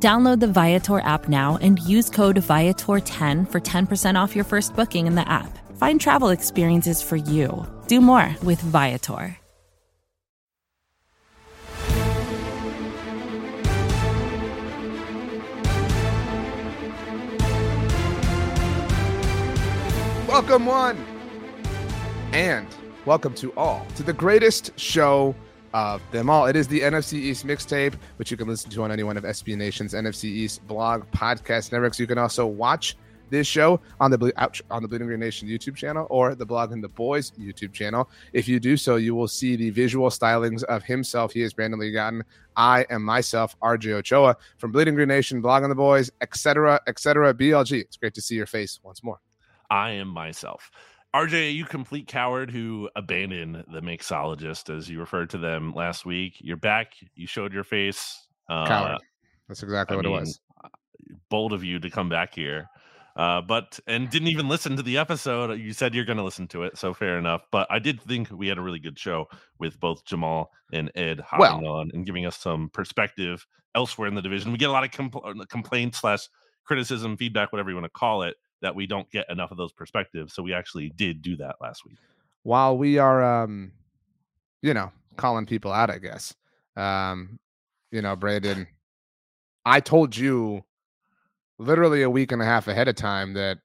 [0.00, 5.08] Download the Viator app now and use code Viator10 for 10% off your first booking
[5.08, 5.58] in the app.
[5.76, 7.66] Find travel experiences for you.
[7.88, 9.36] Do more with Viator.
[20.28, 21.04] Welcome, one,
[22.32, 22.68] and
[23.04, 25.34] welcome to all to the greatest show
[25.72, 26.46] of them all.
[26.46, 29.24] It is the NFC East mixtape, which you can listen to on any one of
[29.24, 31.98] SB Nation's NFC East blog podcast networks.
[31.98, 32.96] You can also watch
[33.30, 34.32] this show on the
[34.70, 38.08] on the Bleeding Green Nation YouTube channel or the Blogging the Boys YouTube channel.
[38.32, 41.32] If you do so, you will see the visual stylings of himself.
[41.32, 42.22] He is Brandon Lee Gowton.
[42.56, 47.34] I am myself, RJ Ochoa from Bleeding Green Nation, Blogging the Boys, etc., etc.
[47.34, 47.80] BLG.
[47.80, 49.20] It's great to see your face once more.
[49.70, 50.70] I am myself.
[51.14, 56.34] RJ, you complete coward who abandoned the mixologist, as you referred to them last week.
[56.40, 56.94] You're back.
[57.14, 58.26] You showed your face.
[58.48, 58.98] Uh, coward.
[59.48, 60.40] That's exactly I what mean, it was.
[61.30, 62.68] Bold of you to come back here.
[63.16, 65.58] Uh, but and didn't even listen to the episode.
[65.58, 67.42] You said you're going to listen to it, so fair enough.
[67.50, 69.26] But I did think we had a really good show
[69.58, 73.44] with both Jamal and Ed hopping well, on and giving us some perspective
[73.74, 74.52] elsewhere in the division.
[74.52, 76.28] We get a lot of compl- complaints slash
[76.64, 79.72] criticism, feedback, whatever you want to call it, that we don't get enough of those
[79.72, 80.34] perspectives.
[80.34, 81.98] So we actually did do that last week.
[82.42, 83.72] While we are, um,
[84.62, 86.34] you know, calling people out, I guess,
[86.76, 87.38] um,
[87.90, 88.66] you know, Brandon,
[89.64, 90.64] I told you
[91.58, 93.58] literally a week and a half ahead of time that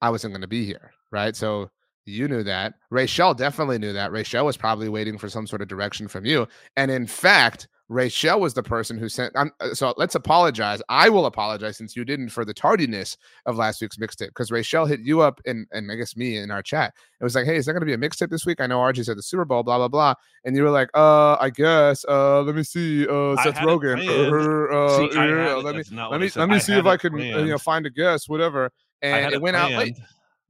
[0.00, 1.34] I wasn't going to be here, right?
[1.36, 1.70] So
[2.06, 2.74] you knew that.
[2.90, 4.12] Rachel definitely knew that.
[4.12, 6.46] Rachel was probably waiting for some sort of direction from you.
[6.76, 9.34] And in fact, Rachel was the person who sent.
[9.36, 10.80] Uh, so let's apologize.
[10.88, 14.86] I will apologize since you didn't for the tardiness of last week's mixtape because Rachel
[14.86, 16.94] hit you up and and I guess me in our chat.
[17.20, 18.60] It was like, hey, is there going to be a mixtape this week?
[18.60, 21.36] I know RJ's at the Super Bowl, blah blah blah, and you were like, uh,
[21.40, 22.04] I guess.
[22.08, 23.06] Uh, let me see.
[23.06, 23.98] Uh, Seth Rogen.
[24.04, 27.18] Uh, uh, see, yeah, let me let me let me see if I can uh,
[27.18, 28.70] you know find a guest, whatever.
[29.02, 29.74] And it, it went planned.
[29.74, 29.96] out late.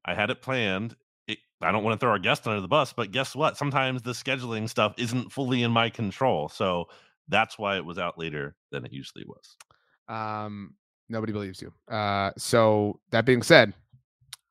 [0.05, 0.95] I had it planned.
[1.65, 3.57] I don't want to throw our guest under the bus, but guess what?
[3.57, 6.49] Sometimes the scheduling stuff isn't fully in my control.
[6.49, 6.89] So
[7.29, 9.57] that's why it was out later than it usually was.
[10.09, 10.75] Um,
[11.09, 11.73] nobody believes you.
[11.93, 13.73] Uh, so that being said,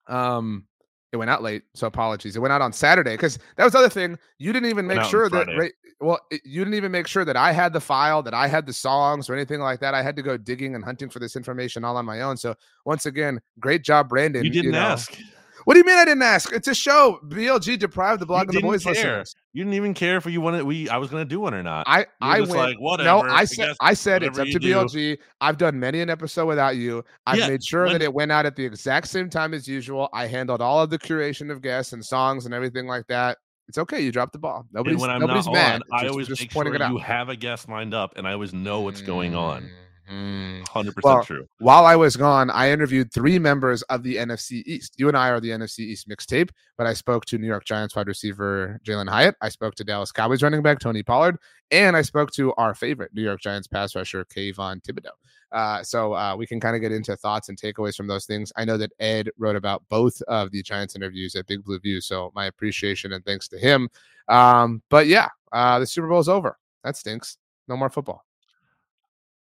[0.08, 0.66] um,
[1.12, 2.36] it went out late, so apologies.
[2.36, 4.18] It went out on Saturday because that was the other thing.
[4.40, 7.52] You didn't even make sure that well, it, you didn't even make sure that I
[7.52, 9.94] had the file, that I had the songs or anything like that.
[9.94, 12.36] I had to go digging and hunting for this information all on my own.
[12.36, 12.56] So
[12.86, 14.44] once again, great job, Brandon.
[14.44, 14.80] You didn't you know.
[14.80, 15.18] ask.
[15.66, 16.52] What do you mean I didn't ask?
[16.52, 17.20] It's a show.
[17.26, 18.94] BLG deprived the blog you and the boys care.
[18.94, 19.36] listeners.
[19.54, 21.64] You didn't even care if you wanted we I was going to do one or
[21.64, 21.86] not.
[21.88, 23.28] I I went like whatever.
[23.28, 24.74] No, I said I said it's up to do.
[24.74, 25.18] BLG.
[25.42, 27.04] I've done many an episode without you.
[27.26, 29.68] I've yeah, made sure when, that it went out at the exact same time as
[29.68, 30.10] usual.
[30.14, 33.38] I handled all of the curation of guests and songs and everything like that.
[33.68, 34.02] It's okay.
[34.02, 34.66] You dropped the ball.
[34.74, 35.82] Nobody's when I'm nobody's mad.
[35.92, 38.54] On, I always just make sure you have a guest lined up, and I always
[38.54, 39.64] know what's going on.
[39.64, 39.70] Mm.
[40.12, 41.48] Mm, hundred well, true.
[41.60, 44.96] While I was gone, I interviewed three members of the NFC East.
[44.98, 47.96] You and I are the NFC East mixtape, but I spoke to New York Giants
[47.96, 49.36] wide receiver Jalen Hyatt.
[49.42, 51.38] I spoke to Dallas Cowboys running back Tony Pollard,
[51.72, 55.16] and I spoke to our favorite New York Giants pass rusher Kayvon Thibodeaux.
[55.54, 58.52] Uh, so uh, we can kind of get into thoughts and takeaways from those things.
[58.58, 62.02] I know that Ed wrote about both of the Giants interviews at Big Blue View,
[62.02, 63.88] so my appreciation and thanks to him.
[64.28, 66.58] Um, but yeah, uh, the Super Bowl is over.
[66.84, 67.38] That stinks.
[67.68, 68.26] No more football.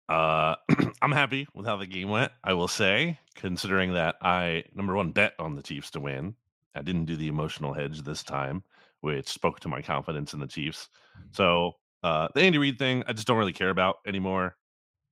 [0.10, 0.56] Uh,
[1.02, 2.32] I'm happy with how the game went.
[2.44, 6.36] I will say, considering that I number one bet on the Chiefs to win.
[6.76, 8.64] I didn't do the emotional hedge this time,
[9.02, 10.90] which spoke to my confidence in the Chiefs.
[11.32, 14.56] So uh, the Andy Reid thing, I just don't really care about anymore.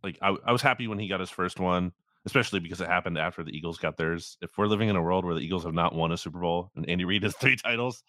[0.03, 1.91] Like I, I was happy when he got his first one,
[2.25, 4.37] especially because it happened after the Eagles got theirs.
[4.41, 6.71] If we're living in a world where the Eagles have not won a Super Bowl
[6.75, 8.03] and Andy Reid has three titles,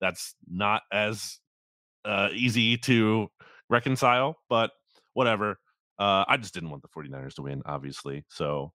[0.00, 1.38] that's not as
[2.04, 3.30] uh, easy to
[3.70, 4.36] reconcile.
[4.48, 4.70] But
[5.14, 5.58] whatever.
[5.98, 8.24] Uh, I just didn't want the 49ers to win, obviously.
[8.28, 8.72] So,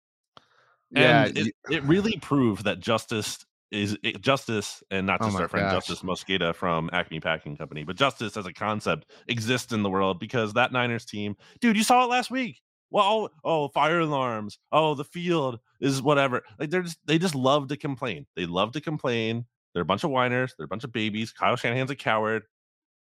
[0.91, 5.41] yeah, and it, it really proved that justice is it, justice, and not just oh
[5.41, 5.87] our friend gosh.
[5.87, 10.19] Justis Mosqueda from Acme Packing Company, but justice as a concept exists in the world
[10.19, 12.61] because that Niners team, dude, you saw it last week.
[12.91, 14.59] Well, oh, fire alarms.
[14.71, 16.43] Oh, the field is whatever.
[16.59, 18.27] Like they're just they just love to complain.
[18.35, 19.45] They love to complain.
[19.73, 20.53] They're a bunch of whiners.
[20.55, 21.31] They're a bunch of babies.
[21.31, 22.43] Kyle Shanahan's a coward,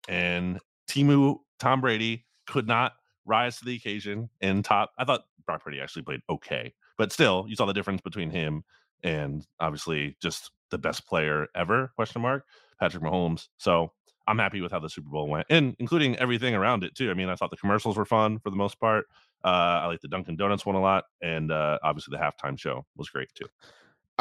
[0.08, 0.58] and
[0.88, 2.92] Temu Tom Brady could not
[3.24, 4.92] rise to the occasion and top.
[4.98, 8.64] I thought Brock Purdy actually played okay, but still, you saw the difference between him
[9.02, 11.92] and obviously just the best player ever?
[11.96, 12.44] Question mark.
[12.80, 13.48] Patrick Mahomes.
[13.58, 13.92] So
[14.26, 17.10] I'm happy with how the Super Bowl went, and including everything around it too.
[17.10, 19.06] I mean, I thought the commercials were fun for the most part.
[19.44, 22.84] Uh, I like the Dunkin' Donuts one a lot, and uh, obviously the halftime show
[22.96, 23.46] was great too.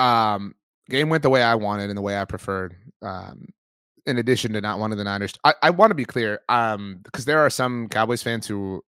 [0.01, 0.56] Um,
[0.89, 2.75] game went the way I wanted and the way I preferred.
[3.01, 3.50] Um,
[4.07, 7.25] in addition to not wanting the Niners, I, I want to be clear, um, because
[7.25, 8.83] there are some Cowboys fans who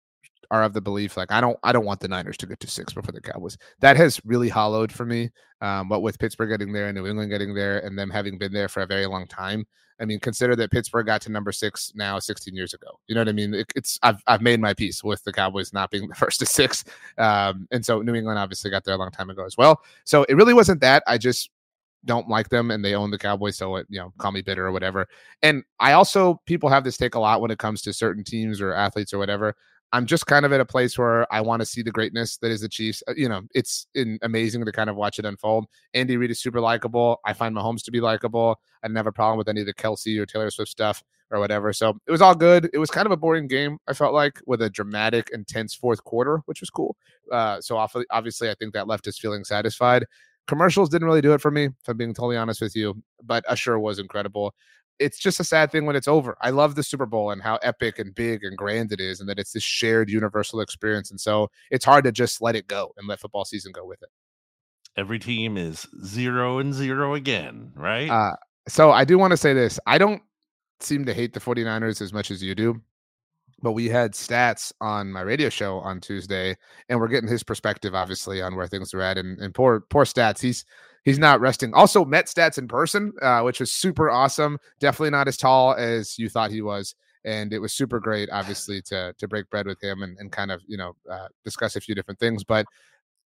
[0.51, 2.67] are of the belief like I don't I don't want the Niners to get to
[2.67, 3.57] six before the Cowboys.
[3.79, 5.31] That has really hollowed for me.
[5.61, 8.51] Um, but with Pittsburgh getting there and New England getting there, and them having been
[8.51, 9.65] there for a very long time,
[9.99, 12.99] I mean, consider that Pittsburgh got to number six now 16 years ago.
[13.07, 13.53] You know what I mean?
[13.53, 16.45] It, it's I've I've made my peace with the Cowboys not being the first to
[16.45, 16.83] six,
[17.17, 19.81] um, and so New England obviously got there a long time ago as well.
[20.03, 21.01] So it really wasn't that.
[21.07, 21.49] I just
[22.03, 24.65] don't like them and they own the Cowboys, so it, you know, call me bitter
[24.65, 25.07] or whatever.
[25.43, 28.59] And I also people have this take a lot when it comes to certain teams
[28.59, 29.55] or athletes or whatever.
[29.93, 32.49] I'm just kind of at a place where I want to see the greatness that
[32.49, 33.03] is the Chiefs.
[33.07, 35.65] Uh, you know, it's in, amazing to kind of watch it unfold.
[35.93, 37.19] Andy Reid is super likable.
[37.25, 38.59] I find Mahomes to be likable.
[38.81, 41.39] I didn't have a problem with any of the Kelsey or Taylor Swift stuff or
[41.39, 41.73] whatever.
[41.73, 42.69] So it was all good.
[42.73, 46.03] It was kind of a boring game, I felt like, with a dramatic, intense fourth
[46.03, 46.95] quarter, which was cool.
[47.31, 47.77] Uh, so
[48.11, 50.05] obviously, I think that left us feeling satisfied.
[50.47, 53.45] Commercials didn't really do it for me, if I'm being totally honest with you, but
[53.47, 54.53] Usher was incredible
[55.01, 56.37] it's just a sad thing when it's over.
[56.41, 59.27] I love the Super Bowl and how epic and big and grand it is, and
[59.27, 61.09] that it's this shared universal experience.
[61.09, 64.01] And so it's hard to just let it go and let football season go with
[64.03, 64.09] it.
[64.95, 68.09] Every team is zero and zero again, right?
[68.09, 68.35] Uh,
[68.67, 69.79] so I do want to say this.
[69.87, 70.21] I don't
[70.79, 72.79] seem to hate the 49ers as much as you do,
[73.63, 76.55] but we had stats on my radio show on Tuesday,
[76.89, 79.17] and we're getting his perspective, obviously, on where things are at.
[79.17, 80.41] And, and poor, poor stats.
[80.41, 80.63] He's
[81.03, 81.73] he's not resting.
[81.73, 84.57] Also, met stats in person, uh, which was super awesome.
[84.79, 86.95] Definitely not as tall as you thought he was.
[87.23, 90.51] And it was super great, obviously, to to break bread with him and, and kind
[90.51, 92.43] of, you know, uh, discuss a few different things.
[92.43, 92.65] But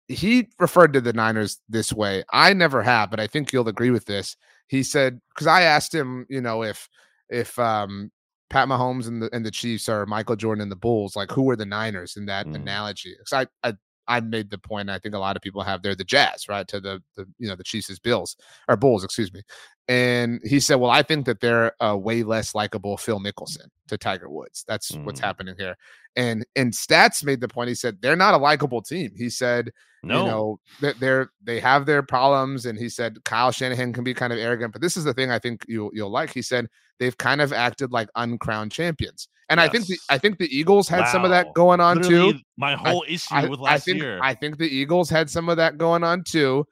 [0.09, 2.25] he referred to the Niners this way.
[2.33, 4.37] I never have, but I think you'll agree with this.
[4.69, 6.89] He said, because I asked him, you know, if
[7.29, 8.11] if um
[8.51, 11.51] Pat Mahomes and the and the Chiefs are Michael Jordan and the Bulls, like who
[11.51, 12.55] are the Niners in that mm.
[12.55, 13.15] analogy?
[13.19, 13.75] Because I, I
[14.06, 14.91] I made the point.
[14.91, 16.67] I think a lot of people have there the Jazz, right?
[16.69, 18.37] To the the you know the Chiefs' Bills
[18.69, 19.43] or Bulls, excuse me.
[19.87, 23.99] And he said, "Well, I think that they're a way less likable Phil Mickelson to
[23.99, 24.65] Tiger Woods.
[24.67, 25.05] That's mm.
[25.05, 25.77] what's happening here."
[26.17, 27.69] And and Stats made the point.
[27.69, 29.13] He said they're not a likable team.
[29.17, 29.71] He said,
[30.05, 30.19] no.
[30.19, 32.67] you know, that they're they have their problems.
[32.67, 35.31] And he said Kyle Shanahan can be kind of arrogant, but this is the thing
[35.31, 36.33] I think you you'll like.
[36.33, 39.29] He said they've kind of acted like uncrowned champions.
[39.49, 39.69] And yes.
[39.69, 41.13] I think the I think the Eagles had wow.
[41.13, 42.39] some of that going on Literally too.
[42.57, 44.19] My whole I, issue I, with last I think, year.
[44.23, 46.67] I think the Eagles had some of that going on too.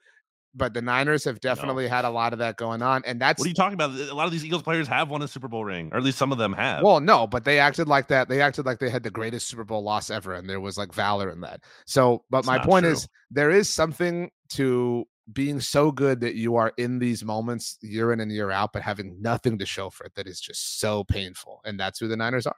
[0.55, 1.89] But the Niners have definitely no.
[1.89, 3.91] had a lot of that going on, and that's what are you talking about?
[3.91, 6.17] A lot of these Eagles players have won a Super Bowl ring, or at least
[6.17, 6.83] some of them have.
[6.83, 8.29] Well, no, but they acted like that.
[8.29, 10.93] They acted like they had the greatest Super Bowl loss ever, and there was like
[10.93, 11.63] valor in that.
[11.85, 12.93] So, but my point true.
[12.93, 18.11] is, there is something to being so good that you are in these moments year
[18.11, 21.03] in and year out, but having nothing to show for it that is just so
[21.05, 21.61] painful.
[21.63, 22.55] And that's who the Niners are.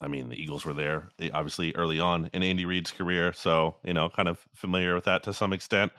[0.00, 3.32] I mean, the Eagles were there eh, obviously early on in Andy Reid's career.
[3.32, 5.92] So, you know, kind of familiar with that to some extent.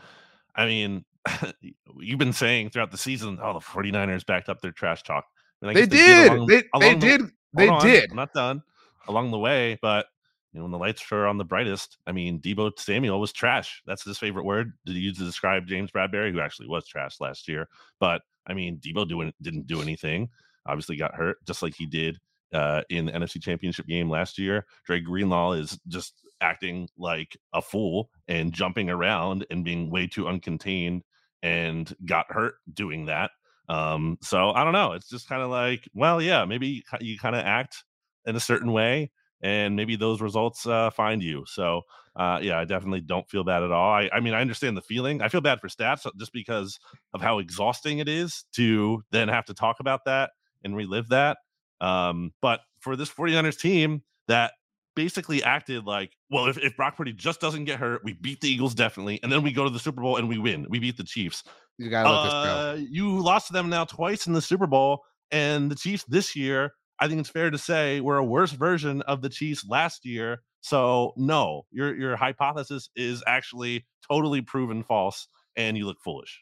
[0.56, 1.04] I mean,
[2.00, 5.26] you've been saying throughout the season, oh, the 49ers backed up their trash talk.
[5.62, 6.32] I mean, I they, did.
[6.32, 7.22] They, along, they, the, did.
[7.54, 8.12] They on, did.
[8.12, 8.62] I'm not done
[9.08, 10.08] along the way, but
[10.52, 13.82] you know, when the lights are on the brightest, I mean, Debo Samuel was trash.
[13.86, 17.48] That's his favorite word to use to describe James Bradberry, who actually was trash last
[17.48, 17.68] year.
[18.00, 20.30] But I mean, Debo doing didn't do anything.
[20.66, 22.18] Obviously, got hurt just like he did
[22.54, 24.66] uh, in the NFC Championship game last year.
[24.86, 30.24] Dre Greenlaw is just acting like a fool and jumping around and being way too
[30.24, 31.02] uncontained
[31.46, 33.30] and got hurt doing that.
[33.70, 34.94] Um, so I don't know.
[34.94, 37.84] It's just kind of like, well, yeah, maybe you kind of act
[38.26, 39.12] in a certain way
[39.44, 41.44] and maybe those results uh, find you.
[41.46, 41.82] So,
[42.16, 43.94] uh, yeah, I definitely don't feel bad at all.
[43.94, 45.22] I, I mean, I understand the feeling.
[45.22, 46.80] I feel bad for stats uh, just because
[47.14, 50.32] of how exhausting it is to then have to talk about that
[50.64, 51.38] and relive that.
[51.80, 54.54] Um, but for this 49ers team that
[54.96, 58.50] basically acted like, well, if, if Brock Purdy just doesn't get hurt, we beat the
[58.50, 60.66] Eagles definitely, and then we go to the Super Bowl and we win.
[60.70, 61.44] We beat the Chiefs.
[61.78, 62.88] You gotta let uh, this go.
[62.90, 66.72] You lost to them now twice in the Super Bowl, and the Chiefs this year
[67.00, 70.42] I think it's fair to say we're a worse version of the Chiefs last year.
[70.62, 76.42] So no, your your hypothesis is actually totally proven false, and you look foolish.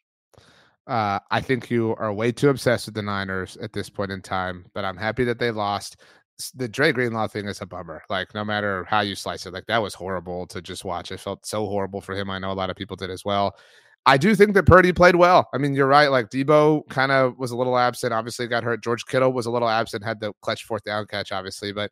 [0.86, 4.22] Uh, I think you are way too obsessed with the Niners at this point in
[4.22, 5.98] time, but I'm happy that they lost.
[6.52, 8.04] The Dre Greenlaw thing is a bummer.
[8.10, 11.12] Like, no matter how you slice it, like that was horrible to just watch.
[11.12, 12.30] I felt so horrible for him.
[12.30, 13.56] I know a lot of people did as well.
[14.06, 15.48] I do think that Purdy played well.
[15.54, 16.12] I mean, you're right.
[16.12, 18.14] Like Debo kind of was a little absent.
[18.14, 18.84] Obviously, got hurt.
[18.84, 20.04] George Kittle was a little absent.
[20.04, 21.90] Had the clutch fourth down catch, obviously, but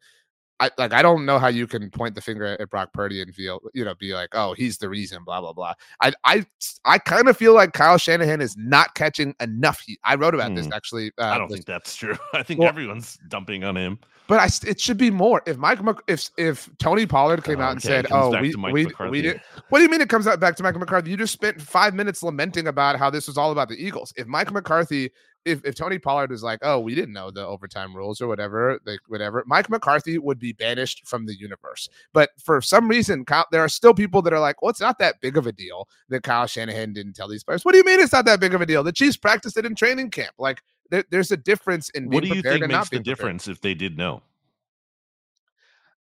[0.62, 3.34] I like I don't know how you can point the finger at Brock Purdy and
[3.36, 5.74] feel you know be like oh he's the reason blah blah blah.
[6.01, 6.46] I I
[6.86, 10.00] I kind of feel like Kyle Shanahan is not catching enough heat.
[10.06, 10.74] I wrote about this Hmm.
[10.74, 11.12] actually.
[11.18, 12.15] Uh, I don't this- think that's true.
[12.34, 14.00] I think Well- everyone's dumping on him.
[14.27, 15.41] but I it should be more.
[15.48, 19.12] If Mike if if Tony Pollard came out and said oh we we McCarthy.
[19.12, 21.10] we did what do you mean it comes out back to Mike McCarthy?
[21.10, 24.13] You just spent five minutes lamenting about how this was all about the Eagles.
[24.15, 25.12] If Mike McCarthy,
[25.45, 28.79] if, if Tony Pollard was like, oh, we didn't know the overtime rules or whatever,
[28.86, 31.89] like whatever, Mike McCarthy would be banished from the universe.
[32.13, 35.00] But for some reason, Kyle, there are still people that are like, well, it's not
[35.00, 37.65] that big of a deal that Kyle Shanahan didn't tell these players.
[37.65, 38.83] What do you mean it's not that big of a deal?
[38.83, 40.36] The Chiefs practiced it in training camp.
[40.38, 43.03] Like there, there's a difference in What do you think makes the prepared.
[43.03, 44.21] difference if they did know?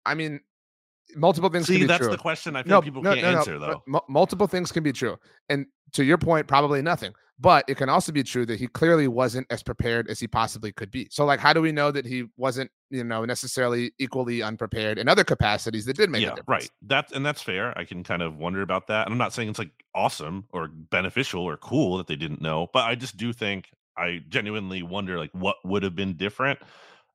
[0.05, 0.39] I mean,
[1.15, 1.65] multiple things.
[1.65, 2.11] can See, that's true.
[2.11, 3.83] the question I feel people can't answer but though.
[3.87, 5.17] mu- multiple things can be true,
[5.49, 7.13] and to your point, probably nothing.
[7.41, 10.73] But it can also be true that he clearly wasn't as prepared as he possibly
[10.73, 11.07] could be.
[11.09, 15.07] So, like, how do we know that he wasn't, you know, necessarily equally unprepared in
[15.07, 16.47] other capacities that did make a yeah, difference?
[16.47, 16.71] right.
[16.87, 17.77] That and that's fair.
[17.77, 19.07] I can kind of wonder about that.
[19.07, 22.67] And I'm not saying it's like awesome or beneficial or cool that they didn't know,
[22.73, 26.59] but I just do think I genuinely wonder like what would have been different.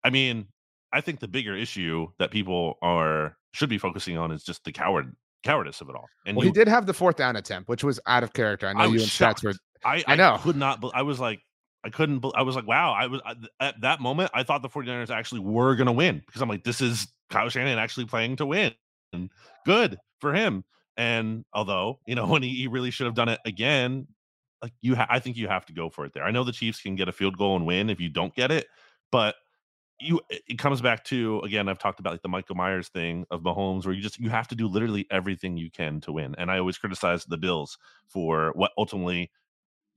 [0.04, 0.46] I mean,
[0.94, 4.72] I think the bigger issue that people are should be focusing on is just the
[4.72, 6.08] coward cowardice of it all.
[6.24, 8.68] And Well, you, he did have the fourth down attempt, which was out of character.
[8.68, 9.52] I know I you and stats were.
[9.52, 9.58] shocked.
[9.84, 10.38] I, I know.
[10.40, 10.82] could not.
[10.94, 11.40] I was like,
[11.84, 12.24] I couldn't.
[12.34, 12.92] I was like, wow.
[12.92, 13.20] I was
[13.60, 14.30] at that moment.
[14.32, 17.48] I thought the 49ers actually were going to win because I'm like, this is Kyle
[17.48, 18.72] Shanahan actually playing to win.
[19.12, 19.30] And
[19.66, 20.64] good for him.
[20.96, 24.06] And although you know when he, he really should have done it again,
[24.62, 26.24] like you, ha- I think you have to go for it there.
[26.24, 28.50] I know the Chiefs can get a field goal and win if you don't get
[28.50, 28.66] it,
[29.12, 29.34] but
[30.00, 33.42] you it comes back to again i've talked about like the michael myers thing of
[33.42, 36.50] mahomes where you just you have to do literally everything you can to win and
[36.50, 39.30] i always criticize the bills for what ultimately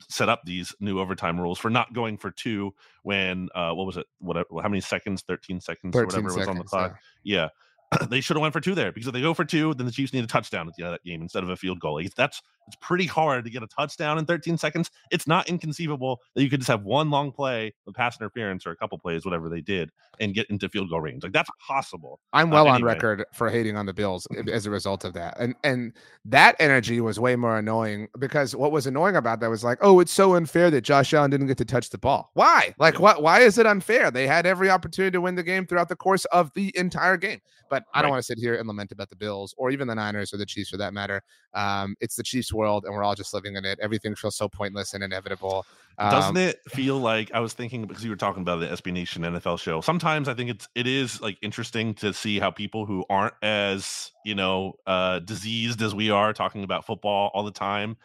[0.10, 2.74] set up these new overtime rules for not going for two
[3.04, 6.48] when uh what was it whatever how many seconds 13 seconds or 13 whatever was
[6.48, 7.00] on the seconds, clock?
[7.24, 7.50] Yeah.
[8.10, 9.92] They should have went for two there because if they go for two then the
[9.92, 11.96] chiefs need a touchdown at the end of that game instead of a field goal.
[11.96, 16.20] Like, that's it's pretty hard to get a touchdown in 13 seconds it's not inconceivable
[16.36, 19.26] that you could just have one long play with pass interference or a couple plays
[19.26, 22.68] whatever they did and get into field goal range like that's possible I'm Uh, well
[22.68, 25.40] on record for hating on the Bills as a result of that.
[25.40, 25.94] And and
[26.26, 30.00] that energy was way more annoying because what was annoying about that was like, oh,
[30.00, 32.32] it's so unfair that Josh Allen didn't get to touch the ball.
[32.34, 32.76] Why?
[32.80, 33.02] Like Yeah.
[33.02, 34.12] what why is it unfair?
[34.12, 37.40] They had every opportunity to win the game throughout the course of the entire game.
[37.70, 38.16] But I don't Right.
[38.16, 40.46] want to sit here and lament about the Bills or even the Niners or the
[40.46, 41.22] Chiefs for that matter.
[41.54, 43.80] Um, it's the Chiefs world and we're all just living in it.
[43.82, 45.66] Everything feels so pointless and inevitable.
[46.00, 48.92] Doesn't Um, it feel like I was thinking because you were talking about the SB
[48.94, 49.82] Nation NFL show?
[49.82, 54.12] Sometimes I think it's it is like interesting to see how people who aren't as
[54.26, 57.98] you know uh diseased as we are talking about football all the time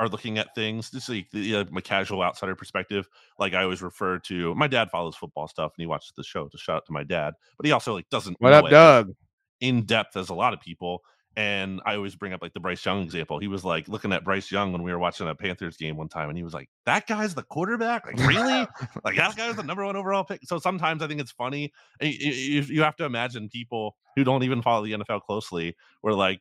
[0.00, 0.92] are looking at things.
[0.92, 3.08] Is like the, uh, my casual outsider perspective.
[3.38, 6.48] Like I always refer to my dad follows football stuff and he watches the show.
[6.48, 9.14] To shout out to my dad, but he also like doesn't What up, Doug?
[9.60, 11.02] in depth as a lot of people.
[11.36, 13.38] And I always bring up like the Bryce Young example.
[13.38, 16.08] He was like looking at Bryce Young when we were watching a Panthers game one
[16.08, 18.06] time, and he was like, "That guy's the quarterback?
[18.06, 18.66] Like really?
[19.04, 21.72] like that guy's the number one overall pick?" So sometimes I think it's funny.
[22.00, 25.22] and y- y- You, you have to imagine people who don't even follow the NFL
[25.22, 26.40] closely were like,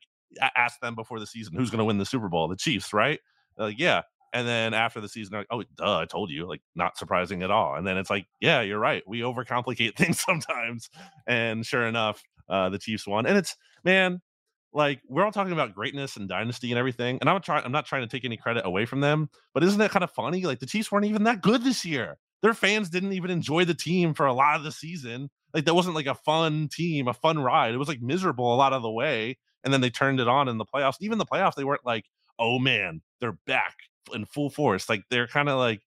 [0.56, 2.48] ask them before the season, "Who's going to win the Super Bowl?
[2.48, 3.20] The Chiefs, right?"
[3.56, 4.02] They're like, yeah.
[4.34, 7.44] And then after the season, they're like, oh, duh, I told you, like, not surprising
[7.44, 7.76] at all.
[7.76, 9.02] And then it's like, yeah, you're right.
[9.08, 10.90] We overcomplicate things sometimes.
[11.26, 13.26] And sure enough, uh, the Chiefs won.
[13.26, 14.22] And it's, man,
[14.74, 17.18] like we're all talking about greatness and dynasty and everything.
[17.20, 19.80] And I'm trying, I'm not trying to take any credit away from them, but isn't
[19.82, 20.44] it kind of funny?
[20.44, 22.18] Like the Chiefs weren't even that good this year.
[22.42, 25.30] Their fans didn't even enjoy the team for a lot of the season.
[25.54, 27.74] Like that wasn't like a fun team, a fun ride.
[27.74, 29.38] It was like miserable a lot of the way.
[29.64, 30.98] And then they turned it on in the playoffs.
[31.02, 32.06] Even the playoffs, they weren't like,
[32.38, 33.76] oh man, they're back
[34.14, 34.88] in full force.
[34.88, 35.82] Like they're kind of like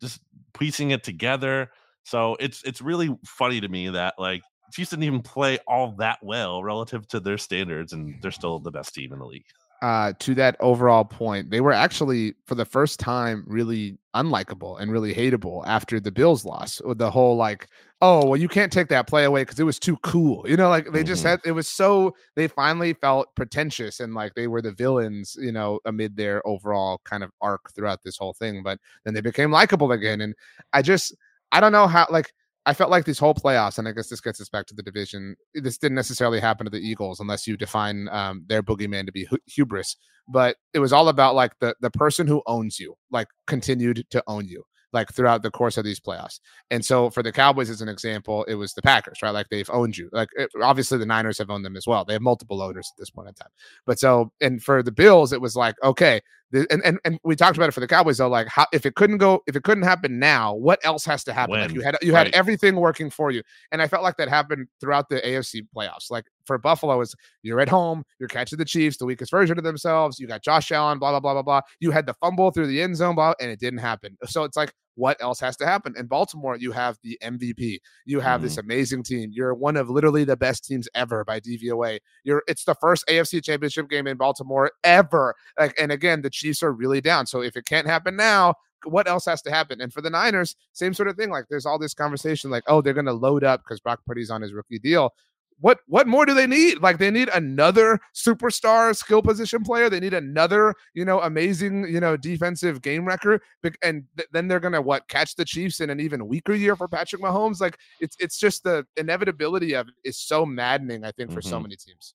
[0.00, 0.20] just
[0.58, 1.70] piecing it together.
[2.04, 4.42] So it's it's really funny to me that like
[4.74, 8.70] Chiefs didn't even play all that well relative to their standards, and they're still the
[8.72, 9.44] best team in the league.
[9.82, 14.90] uh, to that overall point, they were actually for the first time really unlikable and
[14.90, 16.80] really hateable after the Bills loss.
[16.82, 17.68] With the whole like,
[18.00, 20.48] oh well, you can't take that play away because it was too cool.
[20.48, 21.28] You know, like they just Mhm.
[21.28, 25.36] had it was so they finally felt pretentious and like they were the villains.
[25.38, 28.62] You know, amid their overall kind of arc throughout this whole thing.
[28.62, 30.34] But then they became likable again, and
[30.72, 31.14] I just
[31.52, 32.32] I don't know how like.
[32.66, 34.82] I felt like these whole playoffs, and I guess this gets us back to the
[34.82, 35.36] division.
[35.54, 39.26] This didn't necessarily happen to the Eagles, unless you define um, their boogeyman to be
[39.26, 39.96] hu- hubris.
[40.26, 44.24] But it was all about like the the person who owns you, like continued to
[44.26, 46.40] own you, like throughout the course of these playoffs.
[46.70, 49.30] And so for the Cowboys, as an example, it was the Packers, right?
[49.30, 50.08] Like they've owned you.
[50.12, 52.06] Like it, obviously the Niners have owned them as well.
[52.06, 53.50] They have multiple owners at this point in time.
[53.84, 56.22] But so and for the Bills, it was like okay,
[56.52, 58.28] and, and and we talked about it for the Cowboys though.
[58.28, 61.32] Like, how if it couldn't go, if it couldn't happen now, what else has to
[61.32, 61.52] happen?
[61.52, 61.60] When?
[61.62, 62.26] Like you had you Right.
[62.26, 66.10] had everything working for you, and I felt like that happened throughout the AFC playoffs.
[66.10, 69.64] Like for Buffalo, is you're at home, you're catching the Chiefs, the weakest version of
[69.64, 70.18] themselves.
[70.20, 71.60] You got Josh Allen, blah blah blah blah blah.
[71.80, 74.16] You had the fumble through the end zone, blah, and it didn't happen.
[74.26, 75.94] So it's like, what else has to happen?
[75.96, 77.78] In Baltimore, you have the MVP.
[78.04, 78.66] You have this mm-hmm.
[78.66, 79.30] amazing team.
[79.32, 81.98] You're one of literally the best teams ever by DVOA.
[82.22, 85.34] You're it's the first AFC championship game in Baltimore ever.
[85.58, 87.26] Like, and again, the Chiefs are really down.
[87.26, 89.80] So if it can't happen now, what else has to happen?
[89.80, 91.30] And for the Niners, same sort of thing.
[91.30, 94.42] Like there's all this conversation, like, oh, they're gonna load up because Brock Purdy's on
[94.42, 95.12] his rookie deal.
[95.60, 96.80] What what more do they need?
[96.80, 99.88] Like they need another superstar skill position player.
[99.88, 103.40] They need another, you know, amazing, you know, defensive game record.
[103.82, 106.88] And th- then they're gonna what catch the Chiefs in an even weaker year for
[106.88, 107.60] Patrick Mahomes.
[107.60, 111.04] Like it's it's just the inevitability of it is so maddening.
[111.04, 111.62] I think for so Mhm.
[111.62, 112.14] many teams.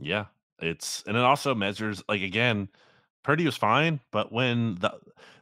[0.00, 0.26] Yeah,
[0.60, 2.68] it's and it also measures like again,
[3.24, 4.92] Purdy was fine, but when the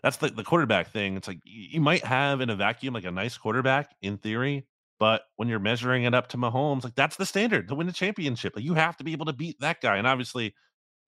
[0.03, 1.17] that's the the quarterback thing.
[1.17, 4.67] It's like you might have in a vacuum like a nice quarterback in theory,
[4.99, 7.93] but when you're measuring it up to Mahomes, like that's the standard to win a
[7.93, 8.55] championship.
[8.57, 10.55] Like you have to be able to beat that guy, and obviously,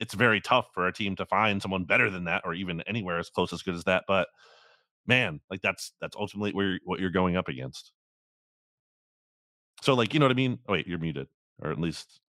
[0.01, 3.19] it's very tough for a team to find someone better than that, or even anywhere
[3.19, 4.05] as close as good as that.
[4.07, 4.29] But
[5.07, 7.93] man, like that's that's ultimately where what you're going up against.
[9.83, 10.59] So like you know what I mean?
[10.69, 11.29] Oh, wait, you're muted,
[11.63, 12.21] or at least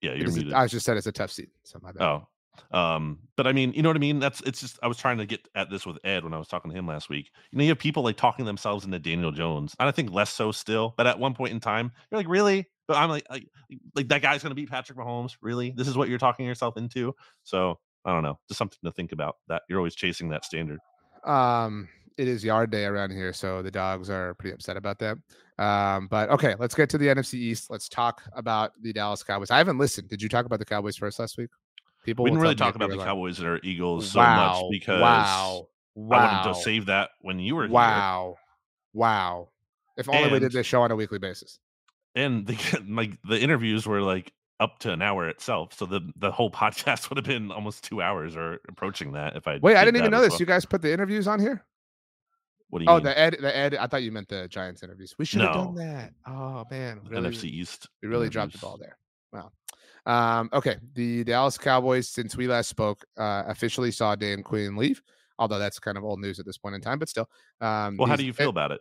[0.00, 0.52] yeah, you're muted.
[0.52, 1.50] I just said it's a tough seat.
[1.64, 2.04] So my bad.
[2.04, 2.28] Oh,
[2.70, 4.18] um, but I mean, you know what I mean?
[4.18, 6.48] That's it's just I was trying to get at this with Ed when I was
[6.48, 7.30] talking to him last week.
[7.50, 9.74] You know, you have people like talking themselves into Daniel Jones.
[9.78, 12.66] And I think less so still, but at one point in time, you're like, really?
[12.86, 13.48] But I'm like, like,
[13.94, 15.36] like that guy's gonna beat Patrick Mahomes.
[15.40, 15.70] Really?
[15.70, 17.14] This is what you're talking yourself into?
[17.44, 18.38] So I don't know.
[18.48, 19.36] Just something to think about.
[19.48, 20.80] That you're always chasing that standard.
[21.24, 25.16] Um, it is yard day around here, so the dogs are pretty upset about that.
[25.58, 27.70] Um, but okay, let's get to the NFC East.
[27.70, 29.50] Let's talk about the Dallas Cowboys.
[29.50, 30.08] I haven't listened.
[30.08, 31.50] Did you talk about the Cowboys first last week?
[32.04, 35.00] People we didn't really talk about the like, Cowboys or Eagles so wow, much because
[35.00, 37.72] wow, I wanted to save that when you were here.
[37.72, 38.36] wow,
[38.92, 39.48] wow.
[39.96, 41.58] If only we did this show on a weekly basis.
[42.14, 46.30] and the like the interviews were like up to an hour itself so the the
[46.30, 49.80] whole podcast would have been almost two hours or approaching that if i Wait, I
[49.80, 50.30] did didn't even know this.
[50.30, 50.40] well.
[50.40, 51.64] You guys put the interviews on here?
[52.70, 53.04] what do you Oh, mean?
[53.04, 53.74] the Ed, the Ed.
[53.76, 55.14] I thought you meant the Giants interviews.
[55.18, 56.12] We should have done that.
[56.26, 58.96] Oh man, really, nfc east We really dropped the ball there.
[59.32, 59.52] Wow.
[60.06, 60.76] Um, okay.
[60.94, 65.02] The Dallas Cowboys, since we last spoke, uh, officially saw Dan Quinn leave,
[65.38, 67.28] although that's kind of old news at this point in time, but still.
[67.60, 68.80] Um, well how do you feel about it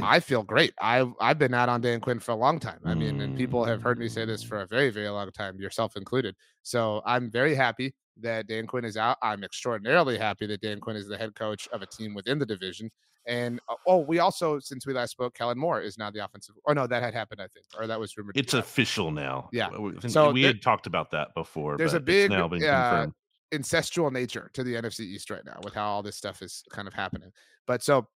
[0.00, 0.74] I feel great.
[0.80, 2.78] I've I've been out on Dan Quinn for a long time.
[2.84, 5.60] I mean, and people have heard me say this for a very, very long time,
[5.60, 6.36] yourself included.
[6.62, 9.16] So I'm very happy that Dan Quinn is out.
[9.22, 12.46] I'm extraordinarily happy that Dan Quinn is the head coach of a team within the
[12.46, 12.90] division.
[13.26, 16.56] And uh, oh, we also, since we last spoke, Kellen Moore is now the offensive.
[16.66, 18.36] Oh no, that had happened, I think, or that was rumored.
[18.36, 19.70] it's official now Yeah.
[19.70, 22.48] W- I think So we there- had talked about that before there's a big, now
[22.48, 23.12] been uh, confirmed
[23.54, 26.88] incestual nature to the NFC East right now with how all this stuff is kind
[26.88, 27.30] of happening.
[27.66, 28.08] But so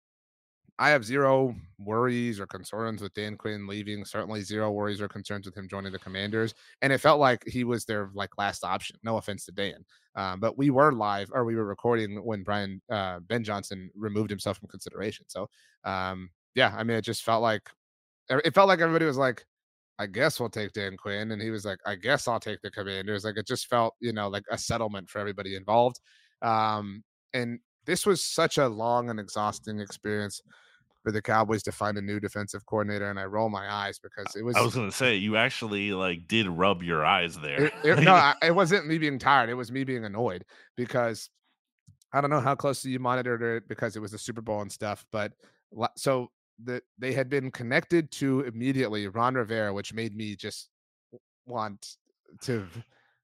[0.78, 4.04] I have zero worries or concerns with Dan Quinn leaving.
[4.04, 6.54] Certainly zero worries or concerns with him joining the Commanders.
[6.82, 8.96] And it felt like he was their like last option.
[9.04, 9.84] No offense to Dan,
[10.16, 14.30] um, but we were live or we were recording when Brian uh, Ben Johnson removed
[14.30, 15.26] himself from consideration.
[15.28, 15.48] So
[15.84, 17.68] um, yeah, I mean, it just felt like
[18.28, 19.44] it felt like everybody was like,
[19.98, 21.30] I guess we'll take Dan Quinn.
[21.30, 23.24] And he was like, I guess I'll take the commanders.
[23.24, 26.00] Like it just felt, you know, like a settlement for everybody involved.
[26.42, 30.40] Um, and this was such a long and exhausting experience
[31.04, 33.08] for the Cowboys to find a new defensive coordinator.
[33.10, 36.26] And I roll my eyes because it was, i was gonna say you actually like
[36.26, 39.50] did rub your eyes there it, it- no, I, it wasn't me being tired.
[39.50, 40.44] It was me being annoyed
[40.76, 41.28] because
[42.12, 44.72] I don't know how closely you monitored it because it was the Super Bowl and
[44.72, 45.04] stuff.
[45.12, 45.32] But
[45.96, 46.30] so
[46.64, 50.70] the they had been connected to immediately Ron Rivera, which made me just
[51.46, 51.96] want
[52.42, 52.66] to.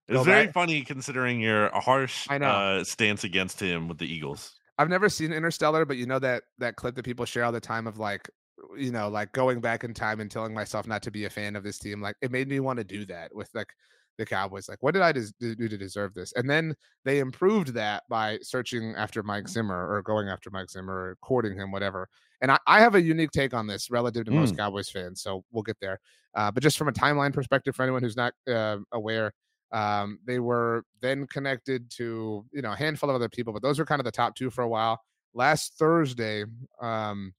[0.09, 2.47] it's very back- funny considering your harsh I know.
[2.51, 6.45] uh stance against him with the eagles I've never seen Interstellar, but you know that
[6.57, 8.31] that clip that people share all the time of like,
[8.79, 11.55] you know, like going back in time and telling myself not to be a fan
[11.55, 12.01] of this team.
[12.01, 13.69] Like it made me want to do that with like
[14.17, 14.71] the Cowboys.
[14.71, 16.33] Like, what did I des- do to deserve this?
[16.35, 20.95] And then they improved that by searching after Mike Zimmer or going after Mike Zimmer
[20.95, 22.09] or courting him, whatever.
[22.41, 25.45] And I, I have a unique take on this relative to most Cowboys fans, so
[25.53, 26.01] we'll get there.
[26.35, 29.35] Uh, but just from a timeline perspective, for anyone who's not uh, aware,
[29.73, 33.79] um, they were then connected to you know a handful of other people, but those
[33.79, 35.01] were kind of the top two for a while.
[35.35, 36.45] Last Thursday,
[36.81, 37.33] um,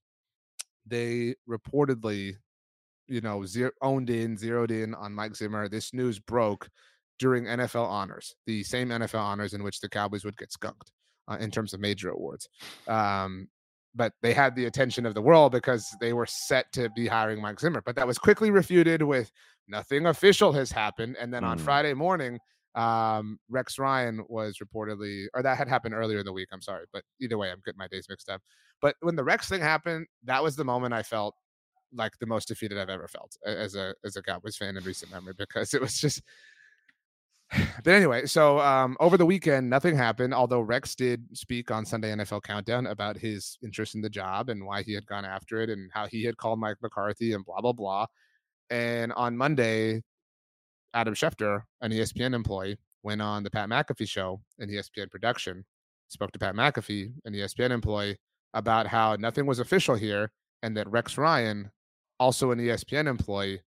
[0.86, 2.36] they reportedly,
[3.06, 5.68] you know, zero, owned in, zeroed in on Mike Zimmer.
[5.68, 6.68] This news broke
[7.18, 10.90] during NFL honors, the same NFL honors in which the Cowboys would get skunked
[11.28, 12.48] uh, in terms of major awards.
[12.88, 13.48] Um,
[13.94, 17.40] but they had the attention of the world because they were set to be hiring
[17.40, 17.82] Mike Zimmer.
[17.84, 19.30] But that was quickly refuted with
[19.68, 21.16] nothing official has happened.
[21.20, 21.62] And then on Mm.
[21.62, 22.38] Friday morning,
[22.74, 26.48] um, Rex Ryan was reportedly, or that had happened earlier in the week.
[26.52, 28.40] I'm sorry, but either way, I'm getting my days mixed up.
[28.80, 31.34] But when the Rex thing happened, that was the moment I felt
[31.94, 35.12] like the most defeated I've ever felt as a as a Cowboys fan in recent
[35.12, 36.22] memory because it was just.
[37.84, 40.32] But anyway, so um, over the weekend, nothing happened.
[40.32, 44.64] Although Rex did speak on Sunday NFL Countdown about his interest in the job and
[44.64, 47.60] why he had gone after it and how he had called Mike McCarthy and blah
[47.60, 48.06] blah blah.
[48.72, 50.02] And on Monday,
[50.94, 55.66] Adam Schefter, an ESPN employee, went on the Pat McAfee show in ESPN production,
[56.08, 58.16] spoke to Pat McAfee, an ESPN employee,
[58.54, 60.32] about how nothing was official here
[60.62, 61.70] and that Rex Ryan,
[62.18, 63.60] also an ESPN employee,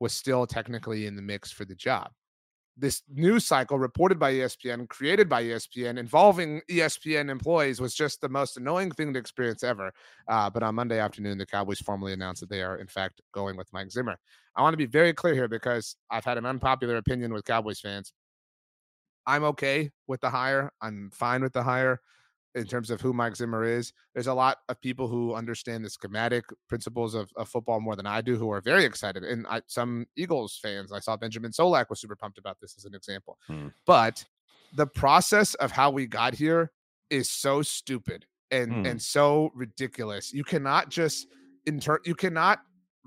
[0.00, 2.10] was still technically in the mix for the job.
[2.80, 8.28] This news cycle reported by ESPN, created by ESPN, involving ESPN employees was just the
[8.28, 9.92] most annoying thing to experience ever.
[10.28, 13.56] Uh, but on Monday afternoon, the Cowboys formally announced that they are, in fact, going
[13.56, 14.16] with Mike Zimmer.
[14.54, 17.80] I want to be very clear here because I've had an unpopular opinion with Cowboys
[17.80, 18.12] fans.
[19.26, 20.72] I'm okay with the hire.
[20.80, 22.00] I'm fine with the hire
[22.54, 23.92] in terms of who Mike Zimmer is.
[24.14, 28.06] There's a lot of people who understand the schematic principles of, of football more than
[28.06, 29.22] I do, who are very excited.
[29.22, 32.84] And I, some Eagles fans, I saw Benjamin Solak was super pumped about this as
[32.84, 33.38] an example.
[33.46, 33.68] Hmm.
[33.86, 34.24] But
[34.74, 36.72] the process of how we got here
[37.10, 38.86] is so stupid and hmm.
[38.86, 40.32] and so ridiculous.
[40.32, 41.26] You cannot just
[41.66, 42.60] inter you cannot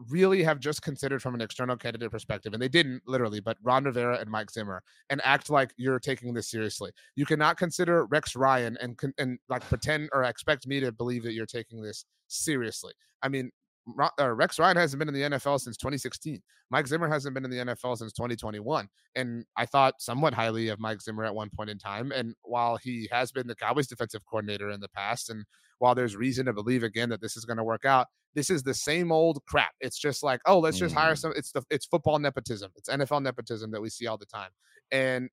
[0.09, 3.83] really have just considered from an external candidate perspective, and they didn't literally, but Ron
[3.83, 6.91] Rivera and Mike Zimmer, and act like you're taking this seriously.
[7.15, 11.33] You cannot consider Rex Ryan and and like pretend or expect me to believe that
[11.33, 12.93] you're taking this seriously.
[13.21, 13.51] I mean,
[13.87, 16.41] Rex Ryan hasn't been in the NFL since 2016.
[16.69, 18.87] Mike Zimmer hasn't been in the NFL since 2021.
[19.15, 22.11] And I thought somewhat highly of Mike Zimmer at one point in time.
[22.11, 25.45] And while he has been the Cowboys defensive coordinator in the past, and
[25.79, 28.63] while there's reason to believe again that this is going to work out, this is
[28.63, 29.71] the same old crap.
[29.81, 31.17] It's just like, oh, let's just hire mm.
[31.17, 31.33] some.
[31.35, 32.71] It's the it's football nepotism.
[32.75, 34.51] It's NFL nepotism that we see all the time.
[34.91, 35.29] And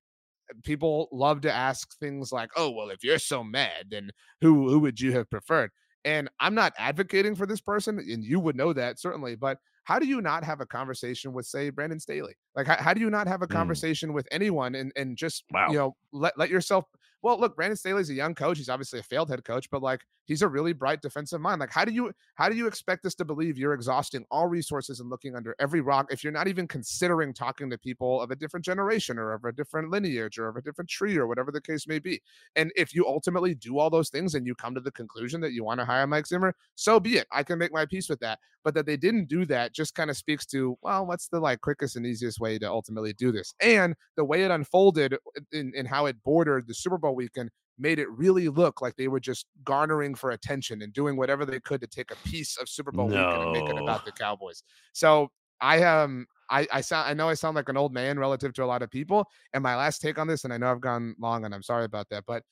[0.63, 4.79] people love to ask things like, oh, well, if you're so mad, then who who
[4.79, 5.71] would you have preferred?
[6.05, 9.99] And I'm not advocating for this person, and you would know that certainly, but how
[9.99, 12.35] do you not have a conversation with, say, Brandon Staley?
[12.55, 13.51] Like, how, how do you not have a mm.
[13.51, 14.13] conversation mm.
[14.13, 15.67] with anyone and, and just, wow.
[15.69, 16.85] you know, let, let yourself
[17.21, 18.57] well, look, Brandon Staley's a young coach.
[18.57, 21.59] He's obviously a failed head coach, but like he's a really bright defensive mind.
[21.59, 24.99] Like, how do you how do you expect us to believe you're exhausting all resources
[24.99, 28.35] and looking under every rock if you're not even considering talking to people of a
[28.35, 31.61] different generation or of a different lineage or of a different tree or whatever the
[31.61, 32.21] case may be?
[32.55, 35.51] And if you ultimately do all those things and you come to the conclusion that
[35.51, 37.27] you want to hire Mike Zimmer, so be it.
[37.31, 38.39] I can make my peace with that.
[38.63, 41.61] But that they didn't do that just kind of speaks to, well, what's the like
[41.61, 43.53] quickest and easiest way to ultimately do this?
[43.61, 45.15] And the way it unfolded
[45.51, 49.07] in, in how it bordered the Super Bowl weekend made it really look like they
[49.07, 52.67] were just garnering for attention and doing whatever they could to take a piece of
[52.67, 53.15] Super Bowl no.
[53.15, 54.63] weekend and make it about the Cowboys.
[54.93, 58.53] So I um I I sound I know I sound like an old man relative
[58.53, 59.25] to a lot of people.
[59.53, 61.85] And my last take on this, and I know I've gone long and I'm sorry
[61.85, 62.43] about that, but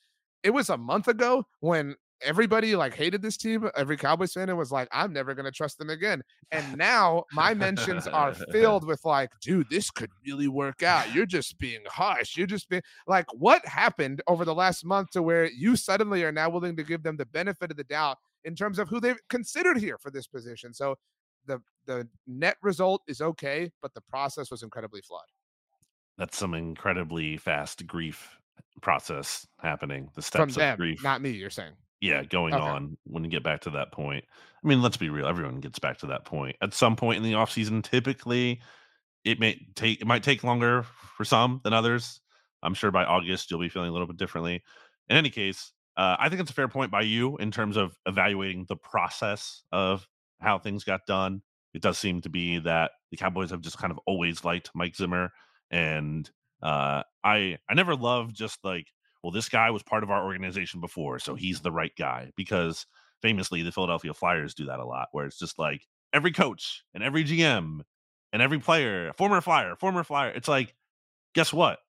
[0.44, 3.70] it was a month ago when everybody like hated this team.
[3.76, 6.24] Every Cowboys fan was like, I'm never gonna trust them again.
[6.52, 11.14] And now my mentions are filled with like, dude, this could really work out.
[11.14, 12.38] You're just being harsh.
[12.38, 16.32] You're just being like, what happened over the last month to where you suddenly are
[16.32, 19.20] now willing to give them the benefit of the doubt in terms of who they've
[19.30, 20.74] considered here for this position?
[20.74, 20.96] So
[21.46, 25.22] the the net result is okay, but the process was incredibly flawed.
[26.18, 28.38] That's some incredibly fast grief
[28.82, 30.10] process happening.
[30.16, 31.04] The steps From them, of grief.
[31.04, 32.64] Not me, you're saying yeah going okay.
[32.64, 34.24] on when you get back to that point.
[34.64, 36.56] I mean let's be real everyone gets back to that point.
[36.62, 38.62] At some point in the off season typically
[39.24, 40.84] it may take it might take longer
[41.16, 42.22] for some than others.
[42.64, 44.64] I'm sure by august you'll be feeling a little bit differently.
[45.10, 47.98] In any case uh, i think it's a fair point by you in terms of
[48.06, 50.08] evaluating the process of
[50.40, 51.42] how things got done.
[51.74, 54.96] It does seem to be that the cowboys have just kind of always liked mike
[54.96, 55.32] zimmer
[55.72, 56.30] and
[56.62, 58.88] uh, i i never loved just like
[59.24, 62.32] well, this guy was part of our organization before, so he's the right guy.
[62.36, 62.86] Because
[63.22, 67.04] famously, the Philadelphia Flyers do that a lot, where it's just like every coach and
[67.04, 67.82] every GM
[68.34, 70.30] and every player, former Flyer, former Flyer.
[70.30, 70.76] It's like,
[71.34, 71.80] guess what?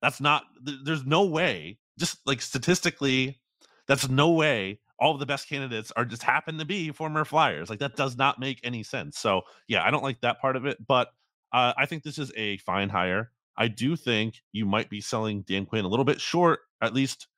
[0.00, 0.44] That's not,
[0.84, 3.40] there's no way, just like statistically,
[3.86, 7.68] that's no way all the best candidates are just happen to be former Flyers.
[7.68, 9.18] Like that does not make any sense.
[9.18, 11.08] So yeah, I don't like that part of it, but
[11.52, 13.32] uh, I think this is a fine hire.
[13.56, 17.28] I do think you might be selling Dan Quinn a little bit short, at least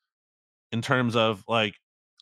[0.72, 1.74] in terms of like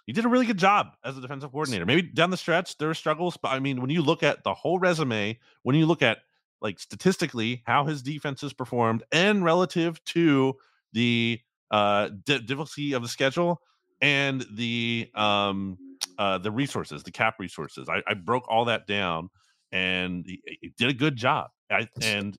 [0.06, 1.86] he did a really good job as a defensive coordinator.
[1.86, 4.54] Maybe down the stretch there were struggles, but I mean, when you look at the
[4.54, 6.18] whole resume, when you look at
[6.60, 10.54] like statistically how his defense has performed and relative to
[10.92, 13.60] the uh difficulty of the schedule
[14.00, 15.78] and the um
[16.18, 19.28] uh the resources, the cap resources, I, I broke all that down,
[19.70, 21.50] and he, he did a good job.
[21.70, 22.36] I, and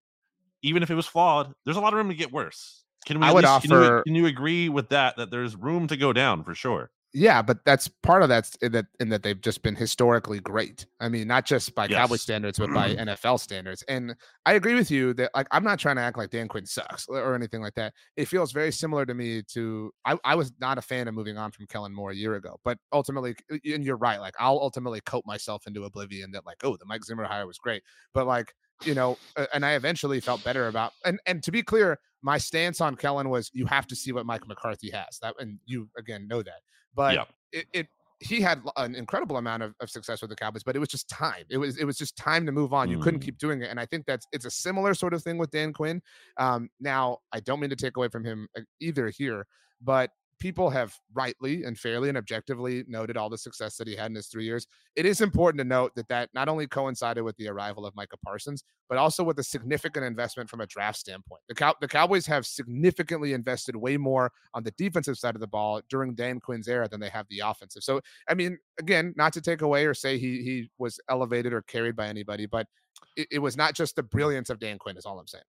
[0.63, 2.83] even if it was flawed, there's a lot of room to get worse.
[3.05, 3.25] Can we?
[3.25, 3.67] I would least, offer.
[3.67, 5.17] Can you, can you agree with that?
[5.17, 6.89] That there's room to go down for sure.
[7.15, 10.87] Yeah, but that's part of that's in that in that they've just been historically great.
[10.99, 11.99] I mean, not just by yes.
[11.99, 13.07] Cowboy standards, but by mm-hmm.
[13.07, 13.83] NFL standards.
[13.87, 14.15] And
[14.47, 17.05] I agree with you that like I'm not trying to act like Dan Quinn sucks
[17.07, 17.93] or anything like that.
[18.17, 21.37] It feels very similar to me to I, I was not a fan of moving
[21.37, 24.59] on from Kellen Moore a year ago, but ultimately, eh, and you're right, like I'll
[24.59, 27.83] ultimately coat myself into oblivion that like, oh, the Mike Zimmer hire was great.
[28.15, 29.17] But like you know,
[29.53, 30.93] and I eventually felt better about.
[31.05, 34.25] And and to be clear, my stance on Kellen was you have to see what
[34.25, 35.19] Mike McCarthy has.
[35.21, 36.61] That and you again know that,
[36.95, 37.25] but yeah.
[37.51, 37.87] it, it
[38.19, 41.09] he had an incredible amount of, of success with the Cowboys, but it was just
[41.09, 41.43] time.
[41.49, 42.89] It was it was just time to move on.
[42.89, 43.01] You mm.
[43.01, 45.51] couldn't keep doing it, and I think that's it's a similar sort of thing with
[45.51, 46.01] Dan Quinn.
[46.37, 49.45] Um, now, I don't mean to take away from him uh, either here,
[49.81, 50.11] but
[50.43, 54.15] people have rightly and fairly and objectively noted all the success that he had in
[54.15, 54.67] his three years.
[54.97, 58.17] It is important to note that that not only coincided with the arrival of Micah
[58.25, 61.39] Parsons, but also with a significant investment from a draft standpoint.
[61.47, 65.47] The, Cow- the Cowboys have significantly invested way more on the defensive side of the
[65.47, 67.81] ball during Dan Quinn's era than they have the offensive.
[67.81, 71.61] So, I mean, again, not to take away or say he he was elevated or
[71.61, 72.67] carried by anybody, but
[73.15, 74.97] it, it was not just the brilliance of Dan Quinn.
[74.97, 75.45] Is all I'm saying.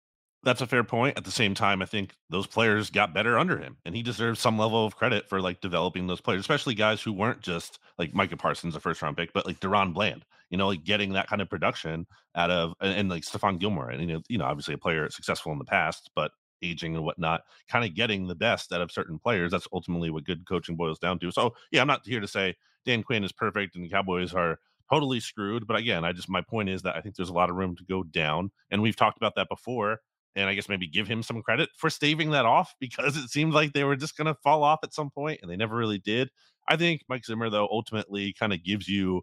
[0.43, 1.17] That's a fair point.
[1.17, 4.39] At the same time, I think those players got better under him, and he deserves
[4.39, 8.15] some level of credit for like developing those players, especially guys who weren't just like
[8.15, 10.25] Micah Parsons, a first round pick, but like DaRon Bland.
[10.49, 13.91] You know, like getting that kind of production out of and, and like Stephon Gilmore,
[13.91, 16.31] and you know, you know, obviously a player successful in the past, but
[16.63, 19.51] aging and whatnot, kind of getting the best out of certain players.
[19.51, 21.31] That's ultimately what good coaching boils down to.
[21.31, 24.59] So yeah, I'm not here to say Dan Quinn is perfect and the Cowboys are
[24.91, 25.67] totally screwed.
[25.67, 27.75] But again, I just my point is that I think there's a lot of room
[27.77, 29.99] to go down, and we've talked about that before
[30.35, 33.53] and I guess maybe give him some credit for staving that off because it seemed
[33.53, 35.99] like they were just going to fall off at some point and they never really
[35.99, 36.29] did.
[36.67, 39.21] I think Mike Zimmer, though, ultimately kind of gives you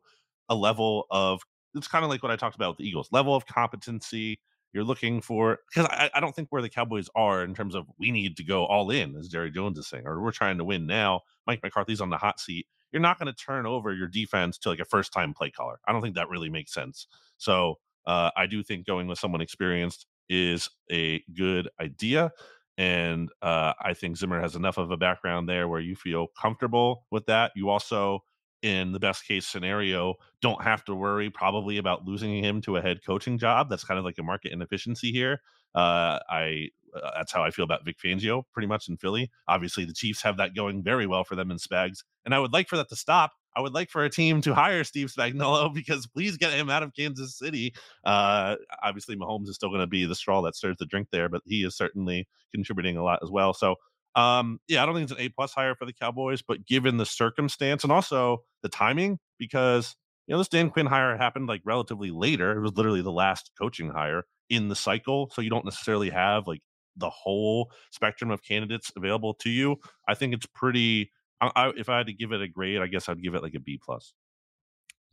[0.48, 1.40] a level of
[1.74, 4.40] it's kind of like what I talked about with the Eagles level of competency.
[4.72, 7.86] You're looking for because I, I don't think where the Cowboys are in terms of
[7.98, 10.64] we need to go all in, as Jerry Jones is saying, or we're trying to
[10.64, 11.22] win now.
[11.46, 12.66] Mike McCarthy's on the hot seat.
[12.92, 15.78] You're not going to turn over your defense to like a first time play caller.
[15.86, 17.06] I don't think that really makes sense.
[17.38, 22.32] So uh, I do think going with someone experienced is a good idea.
[22.76, 27.04] And uh, I think Zimmer has enough of a background there where you feel comfortable
[27.10, 27.50] with that.
[27.56, 28.20] You also,
[28.62, 32.82] in the best case scenario, don't have to worry probably about losing him to a
[32.82, 33.68] head coaching job.
[33.68, 35.40] That's kind of like a market inefficiency here.
[35.74, 39.30] Uh, I uh, that's how I feel about Vic Fangio, pretty much in Philly.
[39.46, 42.52] Obviously, the Chiefs have that going very well for them in Spags, and I would
[42.52, 43.32] like for that to stop.
[43.56, 46.82] I would like for a team to hire Steve Spagnuolo because please get him out
[46.82, 47.74] of Kansas City.
[48.04, 51.28] Uh, obviously, Mahomes is still going to be the straw that stirs the drink there,
[51.28, 53.52] but he is certainly contributing a lot as well.
[53.54, 53.76] So,
[54.14, 56.96] um, yeah, I don't think it's an A plus hire for the Cowboys, but given
[56.96, 61.62] the circumstance and also the timing, because you know this Dan Quinn hire happened like
[61.64, 62.52] relatively later.
[62.52, 66.46] It was literally the last coaching hire in the cycle, so you don't necessarily have
[66.46, 66.60] like
[66.96, 69.76] the whole spectrum of candidates available to you.
[70.06, 72.86] I think it's pretty I, I, if I had to give it a grade, I
[72.86, 74.14] guess I'd give it like a B plus.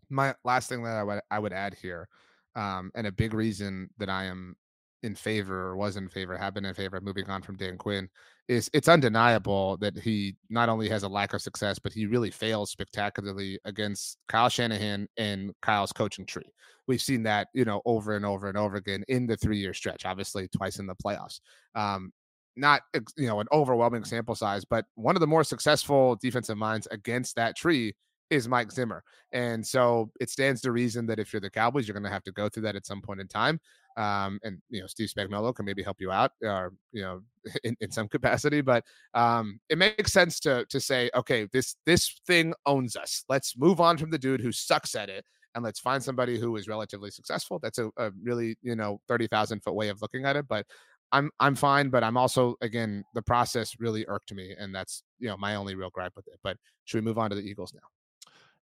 [0.09, 2.07] My last thing that I would I would add here,
[2.55, 4.55] um, and a big reason that I am
[5.03, 7.77] in favor or was in favor, have been in favor of moving on from Dan
[7.77, 8.09] Quinn,
[8.47, 12.31] is it's undeniable that he not only has a lack of success, but he really
[12.31, 16.51] fails spectacularly against Kyle Shanahan and Kyle's coaching tree.
[16.88, 19.73] We've seen that, you know, over and over and over again in the three year
[19.73, 21.39] stretch, obviously twice in the playoffs.
[21.75, 22.11] Um,
[22.55, 22.81] not
[23.17, 27.35] you know an overwhelming sample size, but one of the more successful defensive minds against
[27.35, 27.93] that tree
[28.29, 29.03] is Mike Zimmer.
[29.31, 32.23] And so it stands to reason that if you're the Cowboys, you're going to have
[32.23, 33.59] to go through that at some point in time.
[33.97, 37.21] Um, and you know, Steve Spagnuolo can maybe help you out, or you know,
[37.63, 38.61] in, in some capacity.
[38.61, 43.23] But um, it makes sense to to say, okay, this this thing owns us.
[43.29, 46.55] Let's move on from the dude who sucks at it, and let's find somebody who
[46.57, 47.57] is relatively successful.
[47.61, 50.65] That's a, a really you know thirty thousand foot way of looking at it, but
[51.11, 55.27] I'm I'm fine, but I'm also again the process really irked me, and that's you
[55.27, 56.39] know my only real gripe with it.
[56.43, 57.87] But should we move on to the Eagles now?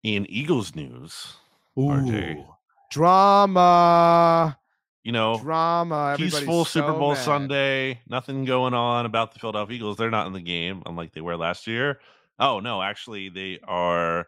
[0.02, 1.34] In Eagles news,
[1.78, 2.46] Ooh, RJ.
[2.90, 4.58] drama.
[5.02, 6.14] You know, drama.
[6.16, 7.24] Peaceful so Super Bowl mad.
[7.24, 8.00] Sunday.
[8.08, 9.96] Nothing going on about the Philadelphia Eagles.
[9.96, 12.00] They're not in the game, unlike they were last year.
[12.38, 14.26] Oh no, actually, they are.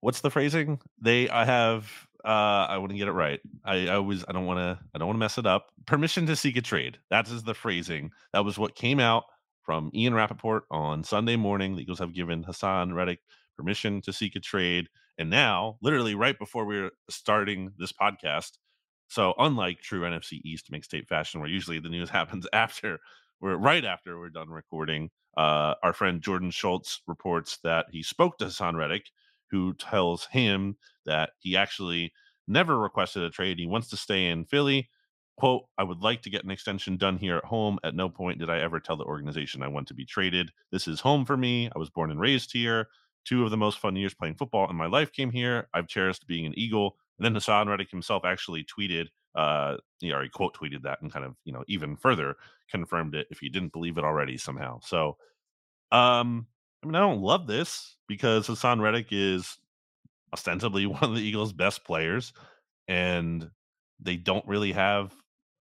[0.00, 0.78] What's the phrasing?
[1.00, 3.40] They I have uh, I wouldn't get it right.
[3.64, 5.68] I, I was I don't want to I don't want to mess it up.
[5.86, 6.98] Permission to seek a trade.
[7.08, 8.10] That is the phrasing.
[8.32, 9.24] That was what came out
[9.62, 11.76] from Ian Rapoport on Sunday morning.
[11.76, 13.20] The Eagles have given Haason Reddick
[13.56, 18.58] permission to seek a trade, and now, literally right before we are starting this podcast,
[19.08, 22.98] so unlike true NFC East mixtape fashion, where usually the news happens after
[23.40, 28.38] we're right after we're done recording, uh, our friend Jordan Schultz reports that he spoke
[28.38, 29.04] to Haason Reddick
[29.50, 32.12] who tells him that he actually
[32.48, 33.58] never requested a trade.
[33.58, 34.88] He wants to stay in Philly.
[35.36, 37.78] quote, I would like to get an extension done here at home.
[37.84, 40.50] At no point did I ever tell the organization I want to be traded.
[40.72, 41.70] This is home for me.
[41.74, 42.88] I was born and raised here.
[43.24, 45.68] Two of the most fun years playing football in my life came here.
[45.74, 46.96] I've cherished being an Eagle.
[47.18, 51.12] And then Haason Reddick himself actually tweeted, uh, you know, he quote tweeted that and
[51.12, 52.36] kind of, you know, even further
[52.70, 54.78] confirmed it if you didn't believe it already somehow.
[54.82, 55.16] So,
[55.92, 56.46] um,
[56.82, 59.58] I mean, I don't love this because Haason Reddick is
[60.32, 62.32] ostensibly one of the Eagles' best players,
[62.88, 63.50] and
[64.00, 65.14] they don't really have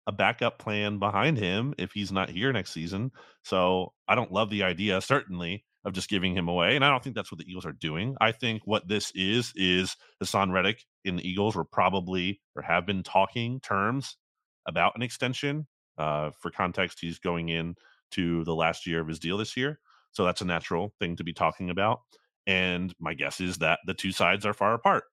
[0.07, 3.11] a backup plan behind him if he's not here next season.
[3.43, 6.75] So I don't love the idea, certainly, of just giving him away.
[6.75, 8.15] And I don't think that's what the Eagles are doing.
[8.21, 12.85] I think what this is is Haason Reddick in the Eagles were probably or have
[12.85, 14.15] been talking terms
[14.65, 15.67] about an extension.
[15.97, 17.75] Uh, for context, he's going in
[18.11, 19.79] to the last year of his deal this year.
[20.17, 22.01] So that's a natural thing to be talking about.
[22.47, 25.03] And my guess is that the two sides are far apart.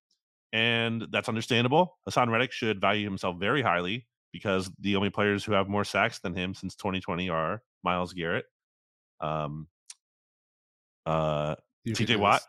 [0.51, 1.99] And that's understandable.
[2.09, 6.21] Haason Reddick should value himself very highly because the only players who have more sacks
[6.21, 8.47] than him since 2020 are Myles Garrett,
[9.21, 9.69] um,
[11.05, 12.41] uh, TJ Watt,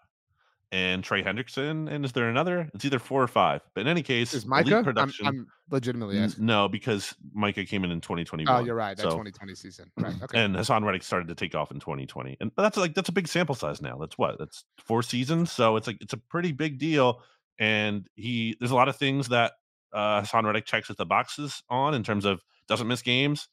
[0.71, 1.89] and Trey Hendrickson.
[1.89, 2.69] And is there another?
[2.73, 3.61] It's either four or five.
[3.73, 4.83] But in any case, is Micah?
[4.83, 6.45] Production, I'm, I'm legitimately asking.
[6.45, 8.53] No, because Micah came in in 2021.
[8.53, 8.95] Oh, you're right.
[8.97, 9.91] That so, 2020 season.
[9.97, 10.13] Right.
[10.21, 10.43] Okay.
[10.43, 13.27] And Haason Reddick started to take off in 2020, and that's like that's a big
[13.27, 13.97] sample size now.
[13.97, 15.51] That's what that's four seasons.
[15.51, 17.21] So it's like it's a pretty big deal.
[17.57, 19.53] And he there's a lot of things that
[19.93, 23.47] uh, Haason Reddick checks at the boxes on in terms of doesn't miss games.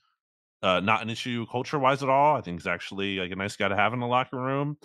[0.62, 2.36] Uh, not an issue culture wise at all.
[2.36, 4.76] I think he's actually like a nice guy to have in the locker room.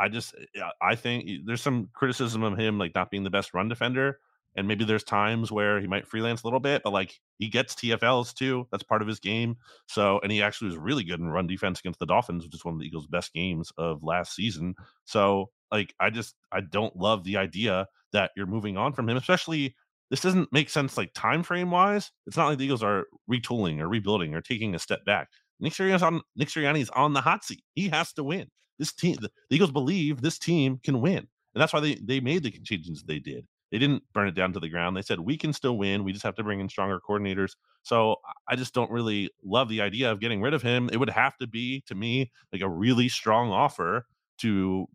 [0.00, 3.54] I just eh, I think there's some criticism of him like not being the best
[3.54, 4.18] run defender,
[4.56, 7.74] and maybe there's times where he might freelance a little bit, but like he gets
[7.74, 8.66] TFLs too.
[8.72, 9.56] That's part of his game.
[9.86, 12.64] So, and he actually was really good in run defense against the Dolphins, which is
[12.64, 14.74] one of the Eagles' best games of last season.
[15.04, 19.16] So, like, I just I don't love the idea that you're moving on from him,
[19.16, 19.76] especially
[20.10, 22.10] this doesn't make sense like time frame wise.
[22.26, 25.28] It's not like the Eagles are retooling or rebuilding or taking a step back.
[25.60, 27.62] Nick Sirianni's on Nick Sirianni's on the hot seat.
[27.74, 28.48] He has to win
[28.80, 31.18] this team, the, Eagles believe this team can win.
[31.18, 33.46] And that's why they, they made the changes they did.
[33.70, 34.96] They didn't burn it down to the ground.
[34.96, 36.02] They said, we can still win.
[36.02, 37.52] We just have to bring in stronger coordinators.
[37.82, 38.16] So
[38.48, 40.90] I just don't really love the idea of getting rid of him.
[40.92, 44.06] It would have to be, to me, like a really strong offer
[44.38, 44.86] to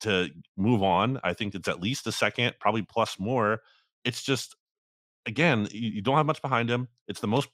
[0.00, 1.18] to move on.
[1.24, 3.62] I think it's at least a second, probably plus more.
[4.04, 4.54] It's just
[5.26, 6.86] again, you, you don't have much behind him.
[7.08, 7.48] It's the most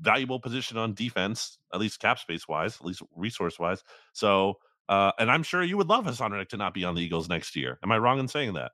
[0.00, 3.82] valuable position on defense, at least cap space wise, at least resource wise.
[4.12, 7.28] So uh, and I'm sure you would love Haason to not be on the Eagles
[7.28, 7.78] next year.
[7.82, 8.72] Am I wrong in saying that?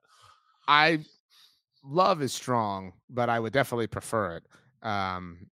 [0.67, 0.99] I
[1.83, 4.43] love is strong, but I would definitely prefer it.
[4.87, 5.47] Um,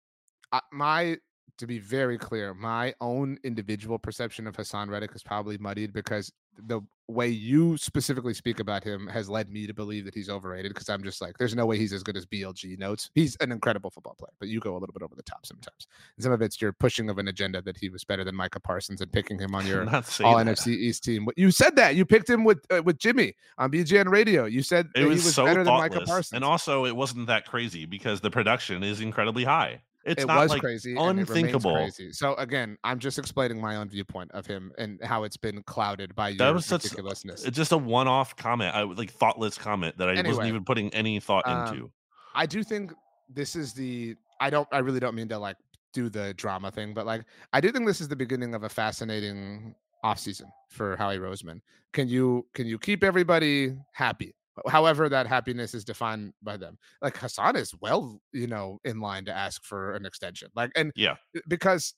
[0.53, 1.17] I, my
[1.59, 6.33] to be very clear, my own individual perception of Haason Reddick is probably muddied because
[6.59, 10.73] the way you specifically speak about him has led me to believe that he's overrated
[10.73, 13.11] because I'm just like, there's no way he's as good as BLG notes.
[13.15, 15.87] He's an incredible football player, but you go a little bit over the top sometimes.
[16.17, 18.61] And some of it's your pushing of an agenda that he was better than Micah
[18.61, 20.47] Parsons and picking him on your all that.
[20.47, 21.29] NFC East team.
[21.37, 24.47] You said that you picked him with uh, with Jimmy on BGN Radio.
[24.47, 25.91] You said it was, he was so better thoughtless.
[25.91, 29.81] than Micah Parsons, and also it wasn't that crazy because the production is incredibly high.
[30.07, 31.75] It's it not was like crazy, unthinkable.
[31.75, 32.13] Crazy.
[32.13, 36.15] So again, I'm just explaining my own viewpoint of him and how it's been clouded
[36.15, 37.45] by your that was such, ridiculousness.
[37.45, 40.93] It's just a one-off comment, I like thoughtless comment that I anyway, wasn't even putting
[40.93, 41.91] any thought um, into.
[42.35, 42.93] I do think
[43.29, 44.17] this is the.
[44.41, 44.69] I don't.
[44.73, 45.57] I really don't mean to like
[45.93, 48.69] do the drama thing, but like I do think this is the beginning of a
[48.69, 51.61] fascinating offseason for Howie Roseman.
[51.93, 54.35] Can you can you keep everybody happy?
[54.69, 56.79] However that happiness is defined by them.
[57.03, 60.93] Like Haason is well you know in line to ask for an extension like and
[60.95, 61.17] yeah.
[61.49, 61.95] because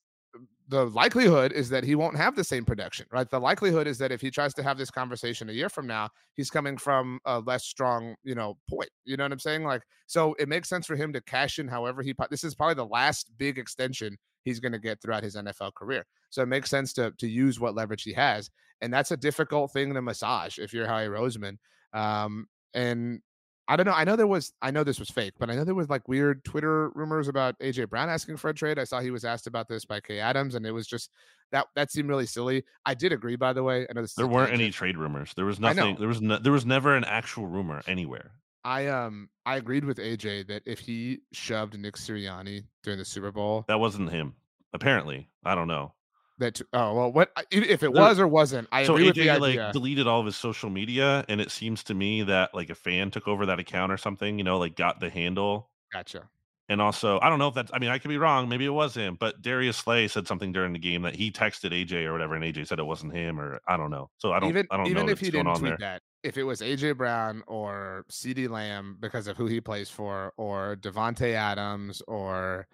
[0.69, 3.31] the likelihood is that he won't have the same production right?
[3.31, 6.09] The likelihood is that if he tries to have this conversation a year from now
[6.35, 9.65] he's coming from a less strong you know point you know what i'm saying?
[9.65, 12.75] Like so it makes sense for him to cash in however he this is probably
[12.75, 16.05] the last big extension he's going to get throughout his nfl career.
[16.31, 19.73] So it makes sense to to use what leverage he has and that's a difficult
[19.73, 21.57] thing to massage if you're Howie Roseman
[21.93, 23.21] um, and
[23.69, 23.93] I don't know.
[23.93, 24.53] I know there was.
[24.63, 27.59] I know this was fake, but I know there was like weird Twitter rumors about
[27.59, 28.79] AJ Brown asking for a trade.
[28.79, 31.11] I saw he was asked about this by Kay Adams, and it was just
[31.51, 32.63] that that seemed really silly.
[32.85, 33.87] I did agree, by the way.
[33.91, 35.33] I know there weren't any trade rumors.
[35.35, 35.97] There was nothing.
[35.97, 38.31] There was no, there was never an actual rumor anywhere.
[38.65, 43.33] I um I agreed with AJ that if he shoved Nick Sirianni during the Super
[43.33, 44.35] Bowl, that wasn't him.
[44.73, 45.93] Apparently, I don't know
[46.39, 50.07] that oh well what if it was or wasn't i so agree AJ, like deleted
[50.07, 53.27] all of his social media and it seems to me that like a fan took
[53.27, 55.71] over that account or something you know like got the handle.
[55.93, 56.29] Gotcha.
[56.69, 58.71] And also i don't know if that's i mean i could be wrong maybe it
[58.71, 62.13] was him but darius slay said something during the game that he texted aj or
[62.13, 64.11] whatever and aj said it wasn't him or i don't know.
[64.19, 65.77] So i don't even i don't even know if he didn't tweet there.
[65.79, 70.33] that if it was AJ Brown or CeeDee Lamb because of who he plays for,
[70.37, 72.67] or Davante Adams, or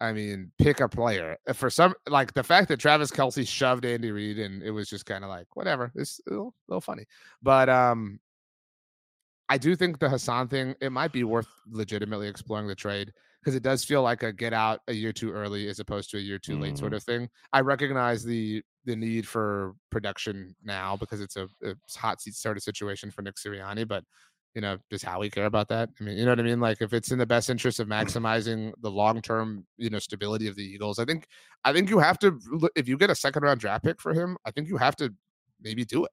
[0.00, 1.36] I mean, pick a player.
[1.54, 5.06] For some, like the fact that Travis Kelce shoved Andy Reid and it was just
[5.06, 5.90] kind of like whatever.
[5.94, 7.06] It's a little, a little funny,
[7.42, 8.20] but um,
[9.48, 13.54] I do think the Haason thing it might be worth legitimately exploring the trade because
[13.54, 16.20] it does feel like a get out a year too early as opposed to a
[16.20, 16.78] year too late mm.
[16.78, 16.96] sort mm-hmm.
[16.96, 17.28] of thing.
[17.52, 22.56] I recognize the the need for production now because it's a, a hot seat sort
[22.56, 24.04] of situation for Nick Sirianni, but
[24.56, 25.90] you know, does Howie care about that?
[26.00, 26.58] I mean, you know what I mean?
[26.58, 30.48] Like if it's in the best interest of maximizing the long term, you know, stability
[30.48, 31.28] of the Eagles, I think
[31.62, 32.40] I think you have to
[32.74, 35.14] if you get a second round draft pick for him, I think you have to
[35.60, 36.10] maybe do it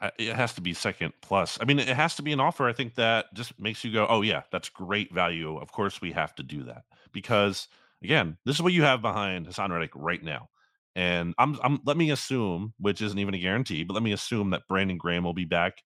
[0.00, 1.58] uh, it has to be second plus.
[1.60, 2.68] I mean, it has to be an offer.
[2.68, 6.12] I think that just makes you go, "Oh yeah, that's great value." Of course, we
[6.12, 7.68] have to do that because
[8.02, 10.48] again, this is what you have behind Haason Reddick right now.
[10.96, 14.50] And I'm, I'm let me assume, which isn't even a guarantee, but let me assume
[14.50, 15.82] that Brandon Graham will be back.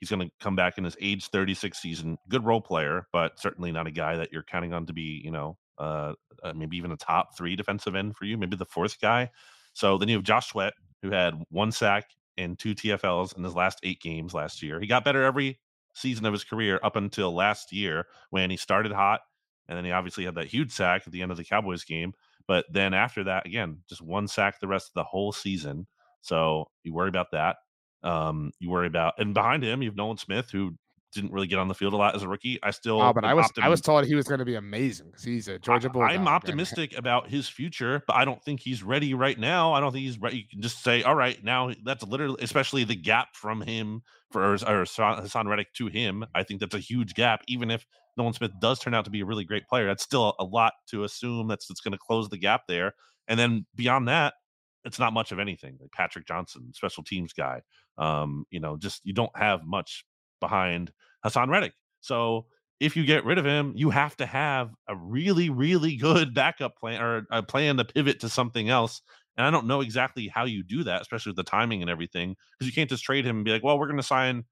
[0.00, 2.18] He's going to come back in his age 36 season.
[2.28, 5.30] Good role player, but certainly not a guy that you're counting on to be, you
[5.30, 9.00] know, uh, uh, maybe even a top three defensive end for you, maybe the fourth
[9.00, 9.30] guy.
[9.72, 13.54] So then you have Josh Sweat, who had one sack and two TFLs in his
[13.54, 14.80] last eight games last year.
[14.80, 15.58] He got better every
[15.94, 19.20] season of his career up until last year when he started hot.
[19.68, 22.12] And then he obviously had that huge sack at the end of the Cowboys game.
[22.46, 25.86] But then after that, again, just one sack the rest of the whole season.
[26.20, 27.56] So you worry about that.
[28.02, 30.74] Um, you worry about, and behind him, you have Nolan Smith, who
[31.12, 32.58] didn't really get on the field a lot as a rookie.
[32.62, 35.06] I still, oh, but I was, I was told he was going to be amazing
[35.06, 36.10] because he's a Georgia Bulldog.
[36.10, 36.98] I'm optimistic and...
[36.98, 39.72] about his future, but I don't think he's ready right now.
[39.72, 40.38] I don't think he's ready.
[40.38, 44.52] You can just say, all right, now that's literally, especially the gap from him for
[44.52, 46.24] or Haason Reddick to him.
[46.34, 47.42] I think that's a huge gap.
[47.48, 47.86] Even if
[48.16, 50.74] Nolan Smith does turn out to be a really great player, that's still a lot
[50.88, 52.92] to assume that's that's going to close the gap there.
[53.26, 54.34] And then beyond that,
[54.86, 55.76] it's not much of anything.
[55.80, 57.62] Like Patrick Johnson, special teams guy.
[57.98, 60.06] Um, you know, just you don't have much
[60.40, 60.92] behind
[61.24, 61.72] Haason Reddick.
[62.00, 62.46] So
[62.78, 66.76] if you get rid of him, you have to have a really, really good backup
[66.78, 69.02] plan or a plan to pivot to something else.
[69.36, 72.36] And I don't know exactly how you do that, especially with the timing and everything,
[72.58, 74.44] because you can't just trade him and be like, well, we're going to sign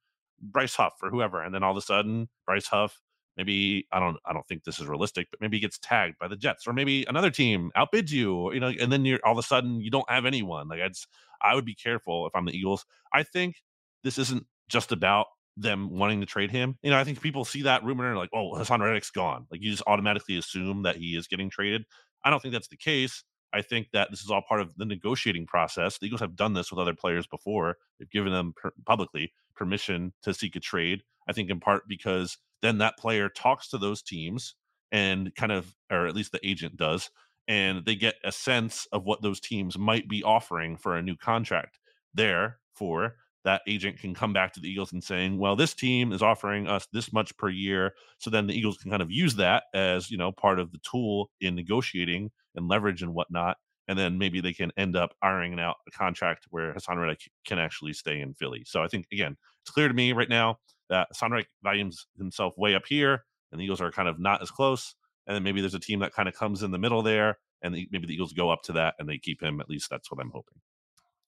[0.42, 1.42] Bryce Huff or whoever.
[1.42, 3.00] And then all of a sudden, Bryce Huff,
[3.36, 6.28] maybe I don't I don't think this is realistic, but maybe he gets tagged by
[6.28, 9.38] the Jets or maybe another team outbids you, you know, and then you're all of
[9.38, 10.68] a sudden you don't have anyone.
[10.68, 11.06] Like it's
[11.42, 12.84] I would be careful if I'm the Eagles.
[13.12, 13.56] I think
[14.02, 15.26] this isn't just about
[15.56, 16.76] them wanting to trade him.
[16.82, 19.46] You know, I think people see that rumor and like, oh, Haason Reddick's gone.
[19.50, 21.84] Like you just automatically assume that he is getting traded.
[22.24, 23.22] I don't think that's the case.
[23.52, 25.98] I think that this is all part of the negotiating process.
[25.98, 27.76] The Eagles have done this with other players before.
[27.98, 31.02] They've given them per- publicly permission to seek a trade.
[31.28, 34.54] I think in part because then that player talks to those teams
[34.90, 37.10] and kind of, or at least the agent does,
[37.46, 41.16] and they get a sense of what those teams might be offering for a new
[41.16, 41.78] contract.
[42.14, 46.22] Therefore, that agent can come back to the Eagles and saying, well, this team is
[46.22, 47.92] offering us this much per year.
[48.18, 50.80] So then the Eagles can kind of use that as, you know, part of the
[50.90, 53.58] tool in negotiating and leverage and whatnot.
[53.86, 57.58] And then maybe they can end up ironing out a contract where Haason Reddick can
[57.58, 58.62] actually stay in Philly.
[58.64, 60.56] So I think, again, it's clear to me right now
[60.90, 64.50] that Reddick values himself way up here and the Eagles are kind of not as
[64.50, 64.94] close.
[65.26, 67.74] And then maybe there's a team that kind of comes in the middle there and
[67.74, 69.60] the, maybe the Eagles go up to that and they keep him.
[69.60, 70.60] At least that's what I'm hoping.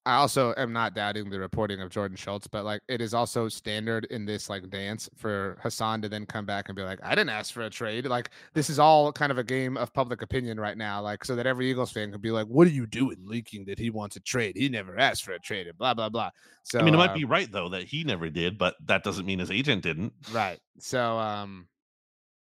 [0.07, 3.49] I also am not doubting the reporting of Jordan Schultz, but like it is also
[3.49, 7.09] standard in this like dance for Haason to then come back and be like, I
[7.09, 8.05] didn't ask for a trade.
[8.05, 11.01] Like this is all kind of a game of public opinion right now.
[11.01, 13.77] Like so that every Eagles fan could be like, What are you doing leaking that
[13.77, 14.55] he wants a trade?
[14.55, 16.29] He never asked for a trade and blah blah blah.
[16.63, 19.03] So I mean it might uh, be right though that he never did, but that
[19.03, 20.13] doesn't mean his agent didn't.
[20.31, 20.59] Right.
[20.79, 21.67] So um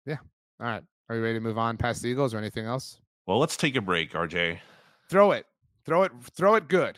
[0.05, 0.19] yeah.
[0.61, 0.83] All right.
[1.09, 3.01] Are you ready to move on past the Eagles or anything else?
[3.25, 4.59] Well, let's take a break, RJ.
[5.09, 5.45] Throw it.
[5.85, 6.13] Throw it.
[6.33, 6.97] Throw it good.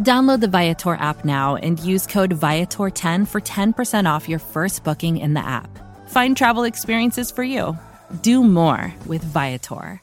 [0.00, 5.18] Download the Viator app now and use code Viator10 for 10% off your first booking
[5.18, 5.70] in the app.
[6.08, 7.78] Find travel experiences for you.
[8.22, 10.00] Do more with Viator.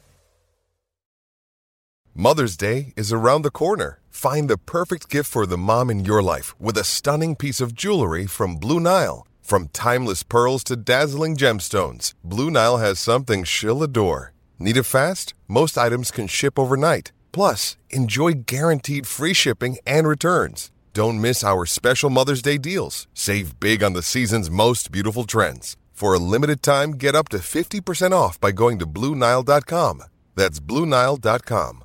[2.14, 4.00] Mother's Day is around the corner.
[4.10, 7.74] Find the perfect gift for the mom in your life with a stunning piece of
[7.74, 9.26] jewelry from Blue Nile.
[9.40, 14.32] From timeless pearls to dazzling gemstones, Blue Nile has something she'll adore.
[14.58, 15.32] Need it fast?
[15.48, 17.12] Most items can ship overnight.
[17.32, 20.70] Plus, enjoy guaranteed free shipping and returns.
[20.92, 23.08] Don't miss our special Mother's Day deals.
[23.14, 25.76] Save big on the season's most beautiful trends.
[25.92, 30.02] For a limited time, get up to 50% off by going to Bluenile.com.
[30.34, 31.84] That's Bluenile.com.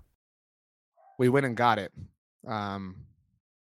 [1.19, 1.91] We went and got it.
[2.47, 2.95] Um,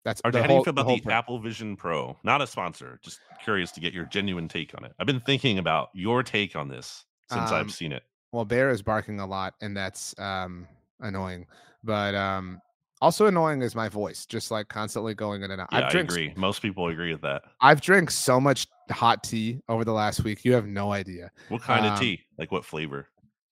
[0.03, 1.11] that's RJ, the how do you feel about whole the.
[1.11, 2.15] Apple Vision Pro?
[2.23, 4.93] Not a sponsor, just curious to get your genuine take on it.
[4.99, 8.03] I've been thinking about your take on this since Um, I've seen it.
[8.31, 10.67] Well, Bear is barking a lot, and that's um
[10.99, 11.45] annoying.
[11.83, 12.59] But um
[13.01, 15.69] also annoying is my voice, just like constantly going in and out.
[15.71, 16.33] Yeah, I've I agree.
[16.35, 17.43] Most people agree with that.
[17.61, 20.45] I've drank so much hot tea over the last week.
[20.45, 21.31] You have no idea.
[21.49, 22.21] What kind Um, of tea?
[22.37, 23.07] Like what flavor?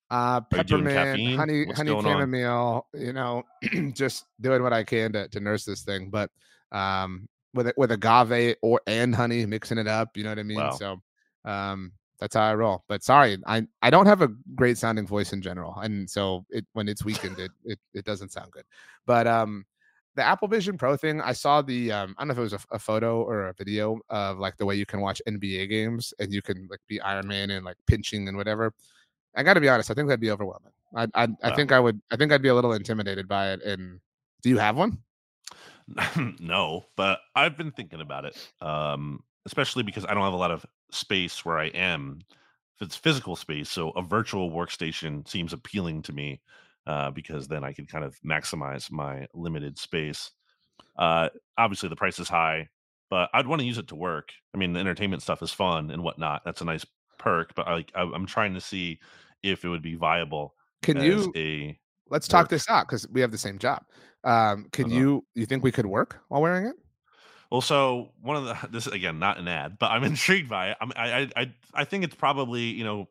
[0.09, 2.11] Uh Are you doing peppermint, honey, What's honey going on?
[2.11, 3.43] chamomile, you know,
[3.93, 6.09] just doing what I can to, to nurse this thing.
[6.09, 6.29] But
[6.71, 10.43] um with it with agave or and honey, mixing it up, you know what I
[10.43, 10.57] mean?
[10.57, 10.71] Wow.
[10.71, 11.01] So
[11.45, 12.83] um that's how I roll.
[12.87, 15.75] But sorry, I I don't have a great sounding voice in general.
[15.79, 18.63] And so it when it's weakened, it it, it doesn't sound good.
[19.05, 19.65] But um
[20.15, 22.53] the Apple Vision Pro thing, I saw the um, I don't know if it was
[22.53, 26.13] a, a photo or a video of like the way you can watch NBA games
[26.19, 28.73] and you can like be Iron Man and like pinching and whatever.
[29.35, 30.71] I got to be honest, I think that'd be overwhelming.
[30.95, 33.63] I I, I think I would I think I'd be a little intimidated by it.
[33.63, 33.99] And
[34.43, 34.99] do you have one?
[36.39, 38.37] no, but I've been thinking about it.
[38.61, 42.19] Um, especially because I don't have a lot of space where I am.
[42.31, 46.41] If it's physical space, so a virtual workstation seems appealing to me
[46.87, 50.31] uh, because then I can kind of maximize my limited space.
[50.97, 52.69] Uh, obviously, the price is high,
[53.09, 54.33] but I'd want to use it to work.
[54.53, 56.43] I mean, the entertainment stuff is fun and whatnot.
[56.45, 56.85] That's a nice
[57.19, 58.99] perk, but I, like I, I'm trying to see
[59.43, 61.79] if it would be viable Can you a
[62.09, 63.85] let's talk this out because we have the same job.
[64.23, 64.89] Um, can Uh-huh.
[64.89, 66.75] you you think we could work while wearing it?
[67.53, 70.71] Well, so one of the this is again not an ad, but I'm intrigued by
[70.71, 70.77] it.
[70.81, 73.09] I'm, I I I I think it's probably you know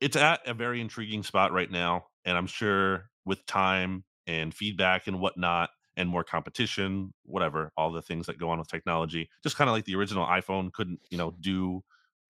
[0.00, 5.08] it's at a very intriguing spot right now, and I'm sure with time and feedback
[5.08, 9.56] and whatnot, and more competition, whatever, all the things that go on with technology, just
[9.56, 11.82] kind of like the original iPhone couldn't you know do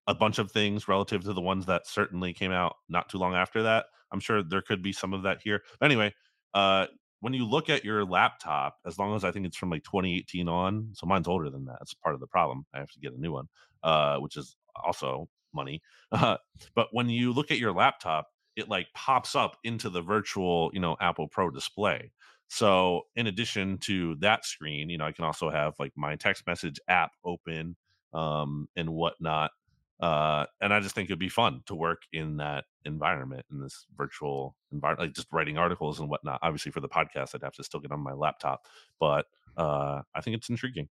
[0.06, 3.34] a bunch of things relative to the ones that certainly came out not too long
[3.34, 3.86] after that.
[4.12, 5.62] I'm sure there could be some of that here.
[5.80, 6.14] But anyway,
[6.54, 6.86] uh,
[7.20, 10.48] when you look at your laptop, as long as I think it's from like 2018
[10.48, 11.76] on, so mine's older than that.
[11.78, 12.66] That's part of the problem.
[12.74, 13.48] I have to get a new one,
[13.82, 15.82] uh, which is also money.
[16.12, 16.36] Uh,
[16.74, 20.80] but when you look at your laptop, it like pops up into the virtual, you
[20.80, 22.10] know, Apple Pro display.
[22.48, 26.48] So in addition to that screen, you know, I can also have like my text
[26.48, 27.76] message app open
[28.12, 29.52] um, and whatnot.
[30.00, 33.86] Uh, and I just think it'd be fun to work in that environment, in this
[33.96, 36.40] virtual environment, like just writing articles and whatnot.
[36.42, 38.66] Obviously, for the podcast, I'd have to still get on my laptop,
[38.98, 39.26] but
[39.56, 40.88] uh, I think it's intriguing.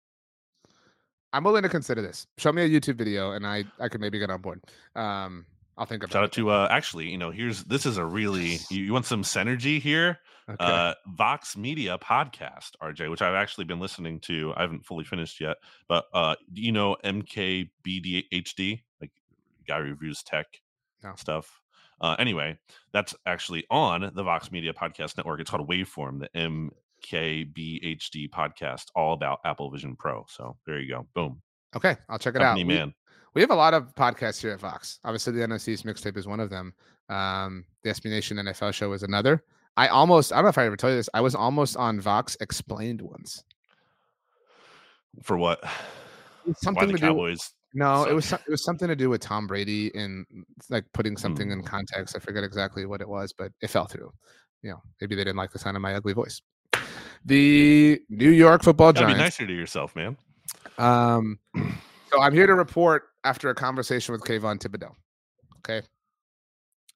[1.33, 2.27] I'm willing to consider this.
[2.39, 4.63] Show me a YouTube video, and I I could maybe get on board.
[4.95, 5.47] Um,
[5.77, 6.27] I'll think about Shout it.
[6.27, 9.23] out to uh, actually, you know, here's this is a really you, you want some
[9.23, 10.19] synergy here.
[10.49, 10.57] Okay.
[10.65, 14.55] Uh, Vox Media podcast, RJ, which I've actually been listening to.
[14.57, 19.11] I haven't fully finished yet, but uh, do you know MKBDHD, like
[19.67, 20.47] guy reviews tech
[21.05, 21.13] No.
[21.17, 21.61] stuff.
[22.01, 22.57] Uh, anyway,
[22.93, 25.41] that's actually on the Vox Media Podcast Network.
[25.41, 26.71] It's called Waveform, the
[27.13, 30.25] MKBHD podcast, all about Apple Vision Pro.
[30.29, 31.07] So there you go.
[31.15, 31.43] Boom.
[31.77, 32.67] okay, I'll check it Company out.
[32.69, 32.95] We- man.
[33.35, 34.99] We have a lot of podcasts here at Vox.
[35.05, 36.73] Obviously, the NOC's mixtape is one of them.
[37.11, 39.45] Um, the SB Nation NFL show is another.
[39.79, 42.01] I almost, I don't know if I ever told you this, I was almost on
[42.01, 43.45] Vox Explained once.
[45.23, 45.61] For what?
[46.47, 47.07] It's Why something the to do.
[47.07, 47.53] Cowboys?
[47.75, 50.27] No, it was it was something to do with Tom Brady and
[50.69, 51.67] like putting something in Hmm.
[51.67, 52.17] context.
[52.17, 54.11] I forget exactly what it was, but it fell through.
[54.63, 56.41] You know, maybe they didn't like the sound of my ugly voice.
[57.25, 60.17] The New York Football Gotta be nicer to yourself, man.
[60.79, 61.39] Um,
[62.11, 64.95] so I'm here to report after a conversation with Kayvon Thibodeaux.
[65.59, 65.87] Okay.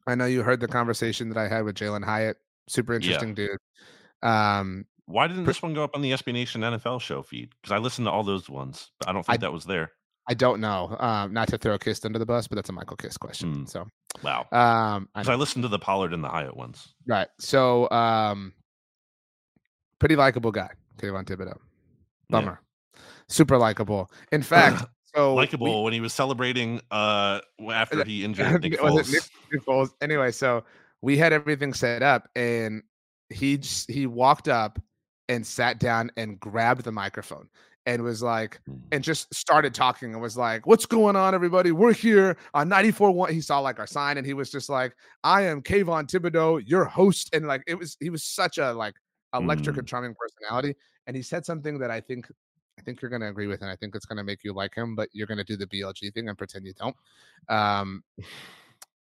[0.07, 2.39] I know you heard the conversation that I had with Jalin Hyatt.
[2.69, 3.59] Super interesting dude.
[4.23, 7.51] Um, Why didn't this one go up on the SB Nation NFL show feed?
[7.61, 9.91] Because I listened to all those ones, but I don't I- think that was there.
[10.29, 10.97] I don't know.
[11.01, 13.53] Um, not to throw Kiss under the bus, but that's a Michael Kiss question.
[13.55, 13.65] Hmm.
[13.67, 13.89] So,
[14.23, 14.43] Wow.
[14.53, 16.95] um, I I listened to the Pollard and the Hyatt ones.
[17.09, 17.27] Right.
[17.41, 18.53] So, um,
[19.99, 21.47] pretty likable guy, Kayvon Thibodeaux.
[21.49, 21.59] Yeah.
[22.31, 22.61] Bummer.
[23.29, 24.11] Super likable.
[24.31, 24.85] In fact,
[25.15, 27.41] so Likable when he was celebrating uh
[27.73, 29.11] after he injured Nick Foles.
[29.13, 29.91] Nick, Nick Foles?
[30.01, 30.63] Anyway, so
[31.03, 32.83] we had everything set up, and
[33.31, 34.79] he just, he walked up
[35.29, 37.49] and sat down and grabbed the microphone
[37.87, 38.81] and was like, Mm.
[38.93, 41.73] and just started talking and was like, "What's going on, everybody?
[41.73, 44.95] We're here on 94.1." He saw like our sign and he was just like,
[45.25, 48.95] "I am Kayvon Thibodeaux, your host." And like, it was he was such a like
[49.35, 49.79] electric Mm.
[49.81, 50.77] and charming personality.
[51.09, 52.31] And he said something that I think
[52.79, 54.53] I think you're going to agree with, and I think it's going to make you
[54.53, 54.95] like him.
[54.95, 56.97] But you're going to do the BLG thing and pretend you don't.
[57.49, 58.03] Um,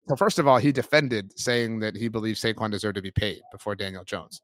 [0.08, 3.42] so first of all, he defended saying that he believes Saquon deserved to be paid
[3.52, 4.42] before Daniel Jones,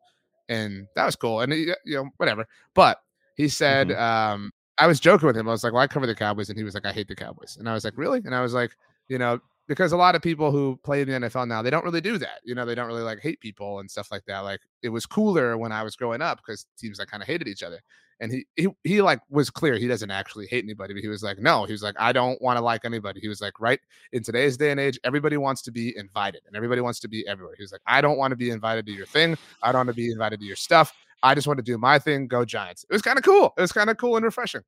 [0.50, 1.42] and that was cool.
[1.42, 2.48] And he, you know, whatever.
[2.74, 3.00] But
[3.36, 4.00] he said, Mhm.
[4.00, 5.48] um, I was joking with him.
[5.48, 7.16] I was like, "Well, I cover the Cowboys," and he was like, "I hate the
[7.16, 8.72] Cowboys," and I was like, "Really?" And I was like,
[9.10, 11.84] "You know." Because a lot of people who play in the NFL now, they don't
[11.84, 12.40] really do that.
[12.46, 14.40] You know, they don't really like hate people and stuff like that.
[14.40, 17.48] Like it was cooler when I was growing up because teams that kind of hated
[17.50, 17.80] each other.
[18.20, 21.22] And he, he he like was clear he doesn't actually hate anybody, but he was
[21.22, 23.20] like, no, he was like, I don't want to like anybody.
[23.20, 23.80] He was like, right
[24.12, 27.28] in today's day and age, everybody wants to be invited and everybody wants to be
[27.28, 27.54] everywhere.
[27.58, 29.38] He was like, I don't want to be invited to your thing.
[29.62, 30.94] I don't want to be invited to your stuff.
[31.22, 32.28] I just want to do my thing.
[32.28, 32.86] Go Giants.
[32.90, 33.54] It was kind of cool.
[33.58, 34.62] It was kind of cool and refreshing.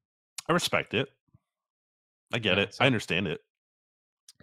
[0.48, 1.08] I respect it.
[2.34, 2.76] I get Yeah, it.
[2.76, 3.40] so- I understand it.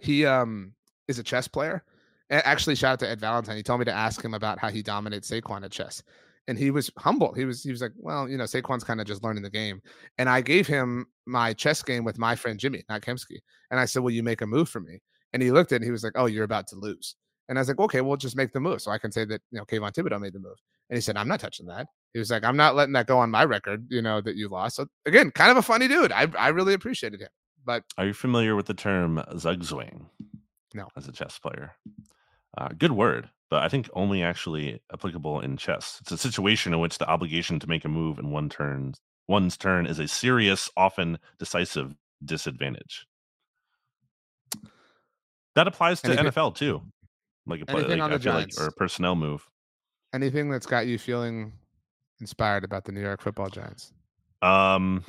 [0.01, 0.73] He um
[1.07, 1.83] is a chess player.
[2.29, 3.55] Actually, shout out to Ed Valentine.
[3.55, 6.03] He told me to ask him about how he dominates Saquon at chess.
[6.49, 7.33] And he was humble.
[7.33, 9.81] He was he was like, well, you know, Saquon's kind of just learning the game.
[10.17, 13.39] And I gave him my chess game with my friend Jimmy, not Kempski.
[13.71, 14.99] And I said, Will you make a move for me?
[15.33, 17.15] And he looked at it and he was like, Oh, you're about to lose.
[17.49, 18.81] And I was like, Okay, we'll just make the move.
[18.81, 20.57] So I can say that, you know, Kayvon Thibodeaux made the move.
[20.89, 21.87] And he said, I'm not touching that.
[22.13, 24.47] He was like, I'm not letting that go on my record, you know, that you
[24.47, 24.77] lost.
[24.77, 26.11] So again, kind of a funny dude.
[26.11, 27.29] I I really appreciated him.
[27.67, 30.05] But Are you familiar with the term zugzwang?
[30.73, 30.87] No.
[30.95, 31.73] As a chess player.
[32.57, 35.97] Uh, good word, but I think only actually applicable in chess.
[36.01, 38.93] It's a situation in which the obligation to make a move in one turn
[39.27, 41.93] one's turn is a serious, often decisive
[42.23, 43.05] disadvantage.
[45.55, 46.81] That applies to Anything- NFL too.
[47.45, 48.59] Like a play, Anything like, on the I like, Giants?
[48.61, 49.45] or a personnel move.
[50.13, 51.51] anything that's got you feeling
[52.21, 53.91] inspired about the New York football giants?
[54.41, 55.03] Um,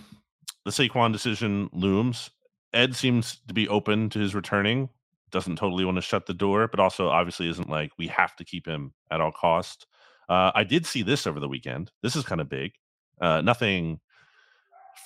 [0.64, 2.30] the Saquon decision looms.
[2.72, 4.88] Ed seems to be open to his returning.
[5.30, 8.44] Doesn't totally want to shut the door, but also obviously isn't like we have to
[8.44, 9.86] keep him at all cost.
[10.28, 11.90] Uh, I did see this over the weekend.
[12.02, 12.72] This is kind of big.
[13.20, 14.00] Uh, nothing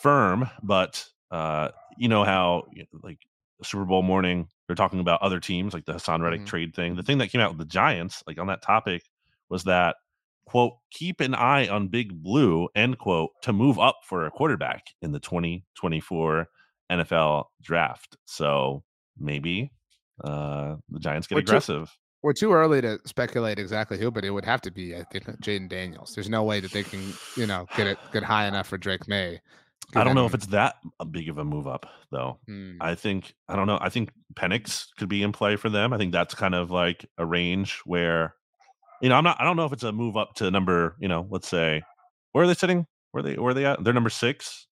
[0.01, 2.65] firm, but uh, you know how
[3.03, 3.19] like
[3.63, 6.47] Super Bowl morning they're talking about other teams like the Haason Reddick Mhm.
[6.47, 6.97] trade thing.
[6.97, 9.03] The thing that came out with the Giants, like on that topic,
[9.49, 9.97] was that
[10.47, 14.87] quote keep an eye on Big Blue end quote to move up for a quarterback
[15.01, 16.49] in the 2024
[16.99, 18.17] NFL draft.
[18.25, 18.83] So
[19.19, 19.73] maybe
[20.23, 21.95] uh, the Giants get is- aggressive.
[22.23, 25.25] We're too early to speculate exactly who, but it would have to be, I think,
[25.43, 26.15] Jayden Daniels.
[26.15, 29.09] There's no way that they can, you know, get it get high enough for Drake
[29.09, 29.41] Maye.
[29.97, 32.39] I don't know if it's that a big of a move up though.
[32.47, 32.77] Hmm.
[32.81, 33.79] I think I don't know.
[33.81, 35.93] I think Penix could be in play for them.
[35.93, 38.35] I think that's kind of like a range where,
[39.01, 39.41] you know, I'm not.
[39.41, 40.95] I don't know if it's a move up to number.
[41.01, 41.83] You know, let's say
[42.31, 42.87] where are they sitting?
[43.11, 43.35] Where are they?
[43.35, 43.83] Where are they at?
[43.83, 44.69] They're number six,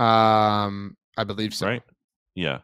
[0.00, 1.66] Um, I believe so.
[1.66, 1.82] right?
[2.34, 2.60] Yeah,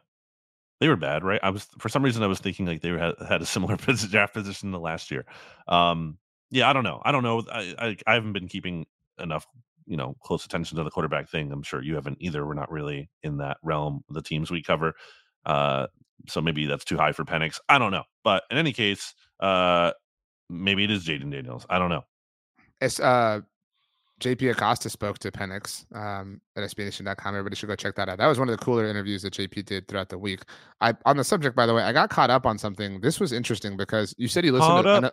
[0.80, 1.41] they were bad, right?
[1.43, 3.76] I was for some reason I was thinking like they were, had, had a similar
[4.11, 5.26] draft position the last year.
[5.68, 6.18] Um,
[6.51, 7.03] yeah, I don't know.
[7.05, 7.45] I don't know.
[7.53, 8.87] I, I I haven't been keeping
[9.18, 9.47] enough
[9.87, 11.53] you know close attention to the quarterback thing.
[11.53, 12.47] I'm sure you haven't either.
[12.47, 14.03] We're not really in that realm.
[14.09, 14.95] The teams we cover.
[15.45, 15.89] Uh,
[16.28, 17.61] so maybe that's too high for Penix.
[17.68, 18.05] I don't know.
[18.24, 19.93] But in any case, uh,
[20.49, 21.66] maybe it is Jayden Daniels.
[21.68, 22.05] I don't know.
[22.80, 23.41] It's uh
[24.21, 27.35] JP Acosta spoke to Penix um, at SBNation.com.
[27.35, 28.19] Everybody should go check that out.
[28.19, 30.41] That was one of the cooler interviews that JP did throughout the week.
[30.81, 33.01] I on the subject, by the way, I got caught up on something.
[33.01, 35.11] This was interesting because you said you listened to ano-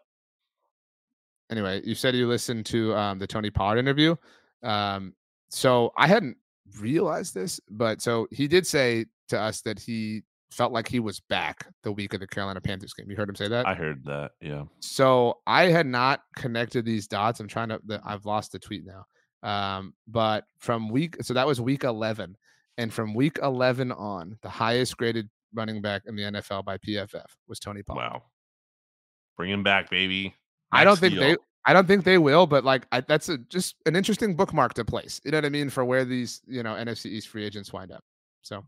[1.52, 4.16] anyway, you said you listened to um, the Tony Pollard interview.
[4.62, 5.14] Um,
[5.50, 6.38] so I hadn't
[6.80, 10.24] realized this, but so he did say to us that he
[10.54, 13.10] felt like he was back the week of the Carolina Panthers game.
[13.10, 13.68] You heard him say that?
[13.68, 14.32] I heard that.
[14.42, 14.64] Yeah.
[14.80, 17.40] So I had not connected these dots.
[17.40, 17.80] I'm trying to.
[18.06, 19.06] I've lost the tweet now.
[19.44, 22.38] Um, but from week, so that was week 11,
[22.78, 27.26] and from week 11 on, the highest graded running back in the NFL by PFF
[27.48, 28.02] was Tony Pollard.
[28.02, 28.24] Wow.
[29.38, 30.34] Bring him back, baby.
[30.72, 31.22] I don't think deal.
[31.22, 31.38] they.
[31.66, 34.86] I don't think they will, but like I, that's a, just an interesting bookmark to
[34.86, 35.22] place.
[35.24, 37.92] You know what I mean for where these you know NFC East free agents wind
[37.92, 38.04] up.
[38.42, 38.64] So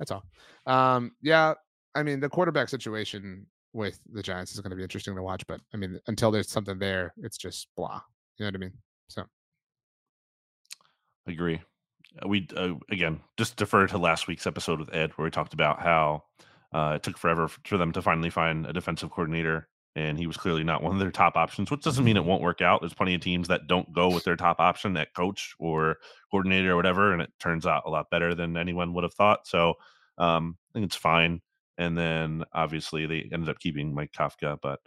[0.00, 0.24] that's all.
[0.66, 1.54] Um, yeah,
[1.94, 5.46] I mean the quarterback situation with the Giants is going to be interesting to watch,
[5.46, 8.00] but I mean until there's something there, it's just blah.
[8.38, 8.72] You know what I mean?
[9.08, 9.24] So
[11.28, 11.60] agree.
[12.24, 15.54] Uh, We uh, again just defer to last week's episode with Ed, where we talked
[15.54, 16.24] about how
[16.72, 20.36] uh, it took forever for them to finally find a defensive coordinator, and he was
[20.36, 21.70] clearly not one of their top options.
[21.70, 22.80] Which doesn't mean it won't work out.
[22.80, 25.96] There's plenty of teams that don't go with their top option, that coach or
[26.30, 29.46] coordinator or whatever, and it turns out a lot better than anyone would have thought.
[29.46, 29.74] So
[30.18, 31.40] um, I think it's fine.
[31.78, 34.80] And then obviously they ended up keeping Mike Kafka, but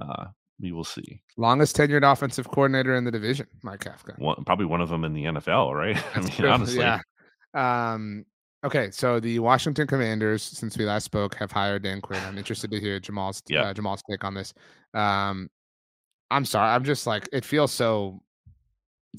[0.00, 0.26] uh,
[0.60, 1.20] we will see.
[1.36, 4.18] Longest tenured offensive coordinator in the division, Mike Kafka.
[4.18, 6.02] One, probably one of them in the NFL, right?
[6.14, 7.00] I mean, honestly, yeah.
[7.52, 8.24] Um,
[8.66, 12.22] okay, so the Washington Commanders, since we last spoke, have hired Dan Quinn.
[12.24, 13.62] I'm interested to hear Jamal's Yeah.
[13.62, 14.52] uh, Jamal's take on this.
[14.94, 15.48] Um,
[16.30, 18.20] I'm sorry, I'm just like it feels so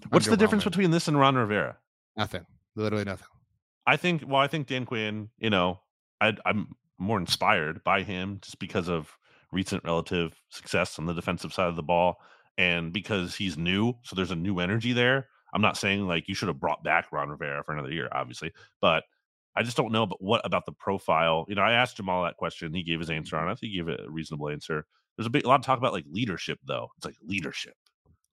[0.10, 1.78] What's the difference between this and Ron Rivera?
[2.16, 2.46] nothing,
[2.76, 3.28] literally nothing.
[3.86, 4.24] I think.
[4.28, 5.30] Well, I think Dan Quinn.
[5.40, 5.80] You know,
[6.22, 9.18] I, I'm more inspired by him just because of
[9.52, 12.18] recent relative success on the defensive side of the ball,
[12.58, 15.28] and because he's new, so there's a new energy there.
[15.54, 18.52] I'm not saying like you should have brought back Ron Rivera for another year, obviously,
[18.82, 19.04] but
[19.58, 21.46] I just don't know about what about the profile.
[21.50, 22.74] You know, I asked Jamal that question.
[22.74, 23.46] He gave his answer mm-hmm.
[23.46, 23.54] on it.
[23.54, 24.86] I think he gave a reasonable answer.
[25.18, 26.90] There's a big a lot of talk about like leadership, though.
[26.98, 27.74] It's like leadership.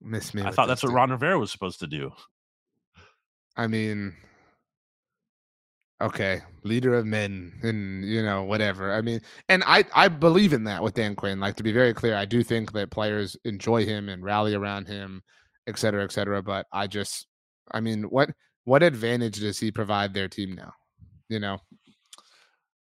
[0.01, 0.43] Miss me.
[0.43, 0.93] I thought that's what.
[0.93, 2.11] Ron Rivera was supposed to do.
[3.57, 4.13] I mean,
[6.01, 8.93] okay, leader of men, and you know whatever.
[8.93, 11.39] I mean, and I I believe in that with Dan Quinn.
[11.39, 14.87] Like to be very clear, I do think that players enjoy him and rally around
[14.87, 15.23] him,
[15.65, 16.43] et cetera, et cetera.
[16.43, 17.25] But I just,
[17.71, 18.29] I mean, what
[18.65, 20.73] what advantage does he provide their team now?
[21.29, 21.59] You know,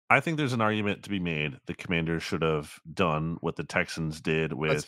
[0.09, 1.59] I think there's an argument to be made.
[1.67, 4.85] The Commanders should have done what the Texans did with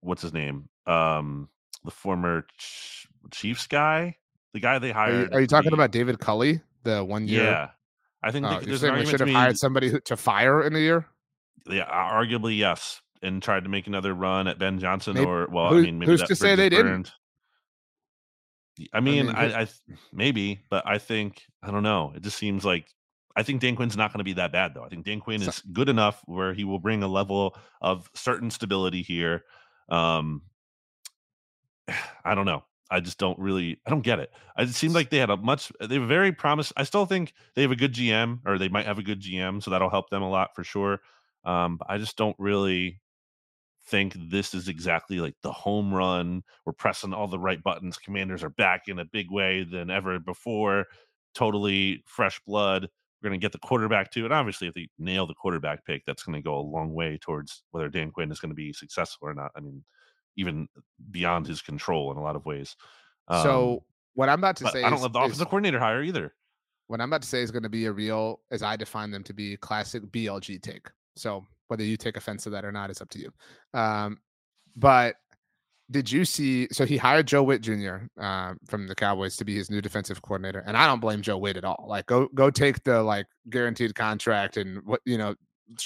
[0.00, 1.48] what's his name, um,
[1.84, 4.16] the former Ch- Chiefs guy,
[4.52, 5.34] the guy they are you, hired.
[5.34, 7.44] are you talking the- about David Culley, the one year?
[7.44, 7.70] Yeah,
[8.22, 10.74] I think they- you're there's an argument should have be hired somebody to fire in
[10.76, 11.06] a year.
[11.66, 15.74] yeah, arguably yes, and tried to make another run at Ben Johnson Maybe- or well,
[15.74, 17.12] I mean, maybe who's to say they is didn't?
[18.92, 19.68] I mean, mean, I, I,
[20.12, 22.12] maybe, but I think I don't know.
[22.14, 22.86] It just seems like
[23.36, 24.84] I think Dan Quinn's not going to be that bad though.
[24.84, 28.50] I think Dan Quinn is good enough where he will bring a level of certain
[28.50, 29.44] stability here.
[29.88, 30.42] Um,
[32.24, 32.64] I don't know.
[32.90, 33.80] I just don't really.
[33.86, 34.30] I don't get it.
[34.58, 35.72] It seemed like they had a much.
[35.80, 36.72] They have a very promise.
[36.76, 39.62] I still think they have a good GM, or they might have a good GM,
[39.62, 41.00] so that'll help them a lot for sure.
[41.44, 43.00] Um, I just don't really
[43.86, 46.42] think this is exactly like the home run.
[46.64, 47.98] We're pressing all the right buttons.
[47.98, 50.86] Commanders are back in a big way than ever before.
[51.34, 52.88] Totally fresh blood.
[53.22, 54.24] We're going to get the quarterback too.
[54.24, 57.18] And obviously, if they nail the quarterback pick, that's going to go a long way
[57.20, 59.52] towards whether Dan Quinn is going to be successful or not.
[59.56, 59.84] I mean,
[60.36, 60.68] even
[61.10, 62.76] beyond his control in a lot of ways.
[63.28, 65.78] Um, so what I'm about to say I don't is, love the is- offensive coordinator
[65.78, 66.34] hire either.
[66.88, 69.22] what I'm about to say is going to be a real, as I define them
[69.24, 70.88] to be, classic BLG take.
[71.16, 73.32] So whether you take offense to that or not is up to you.
[73.72, 74.18] Um,
[74.76, 75.16] but
[75.90, 76.68] did you see?
[76.70, 77.96] So he hired Joe Whitt Jr.
[78.20, 81.38] Uh, from the Cowboys to be his new defensive coordinator, and I don't blame Joe
[81.38, 81.86] Whitt at all.
[81.88, 85.34] Like, go go take the like guaranteed contract and what you know.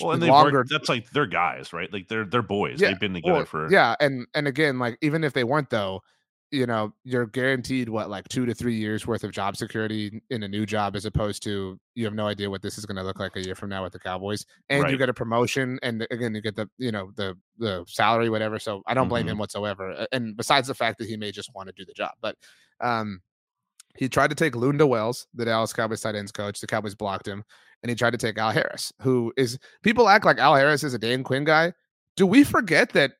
[0.01, 1.93] Well, and they longer worked, that's like they're guys, right?
[1.93, 2.81] Like they're they're boys.
[2.81, 5.71] Yeah, They've been together Well, for yeah, and and again, like even if they weren't
[5.71, 6.03] though,
[6.57, 10.43] you know, you're guaranteed what like two to three years worth of job security in
[10.43, 13.03] a new job, as opposed to you have no idea what this is going to
[13.03, 16.07] look like a year from now with the Cowboys, and you get a promotion, and
[16.11, 18.59] again you get the you know the the salary whatever.
[18.59, 19.33] So I don't blame Mm-hmm.
[19.33, 20.07] him whatsoever.
[20.13, 22.37] And besides the fact that he may just want to do the job, but
[22.81, 23.21] um.
[23.99, 26.61] He tried to take Lunda Wells, the Dallas Cowboys tight ends coach.
[26.61, 27.43] The Cowboys blocked him,
[27.83, 30.93] and he tried to take Al Harris, who is people act like Al Harris is
[30.93, 31.73] a Dan Quinn guy.
[32.15, 33.13] Do we forget that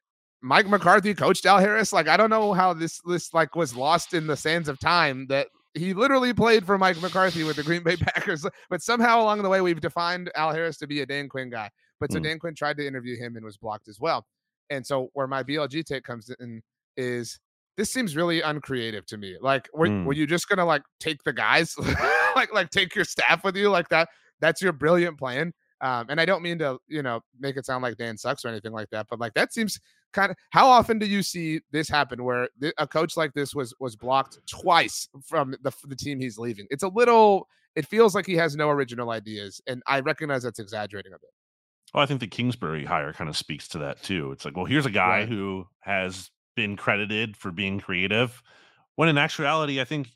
[0.47, 1.93] Mike McCarthy coached Al Harris.
[1.93, 5.27] Like I don't know how this this like was lost in the sands of time
[5.29, 9.43] that he literally played for Mike McCarthy with the Green Bay Packers, but somehow along
[9.43, 11.69] the way we've defined Al Harris to be a Dan Quinn guy.
[12.01, 12.25] But so Hmm.
[12.25, 14.25] Dan Quinn tried to interview him and was blocked as well.
[14.71, 16.63] And so where my BLG take comes in
[16.97, 17.39] is
[17.77, 19.37] this seems really uncreative to me.
[19.41, 20.05] Like were, Hmm.
[20.05, 21.75] were you just gonna like take the guys
[22.37, 24.09] like like take your staff with you like that?
[24.41, 25.53] That's your brilliant plan.
[25.83, 28.49] Um, and I don't mean to, you know, make it sound like Dan sucks or
[28.49, 29.79] anything like that, but like that seems
[30.17, 32.49] kind of how often do you see this happen where
[32.79, 36.67] a coach like this was was blocked twice from the the team he's leaving?
[36.71, 37.47] It's a little
[37.77, 41.31] it feels like he has no original ideas and I recognize that's exaggerating a bit.
[41.95, 44.33] Well, I think the Kingsbury hire kind of speaks to that too.
[44.33, 45.29] It's like, well, here's a guy Right.
[45.29, 48.43] who has been credited for being creative,
[48.97, 50.09] when in actuality, I think,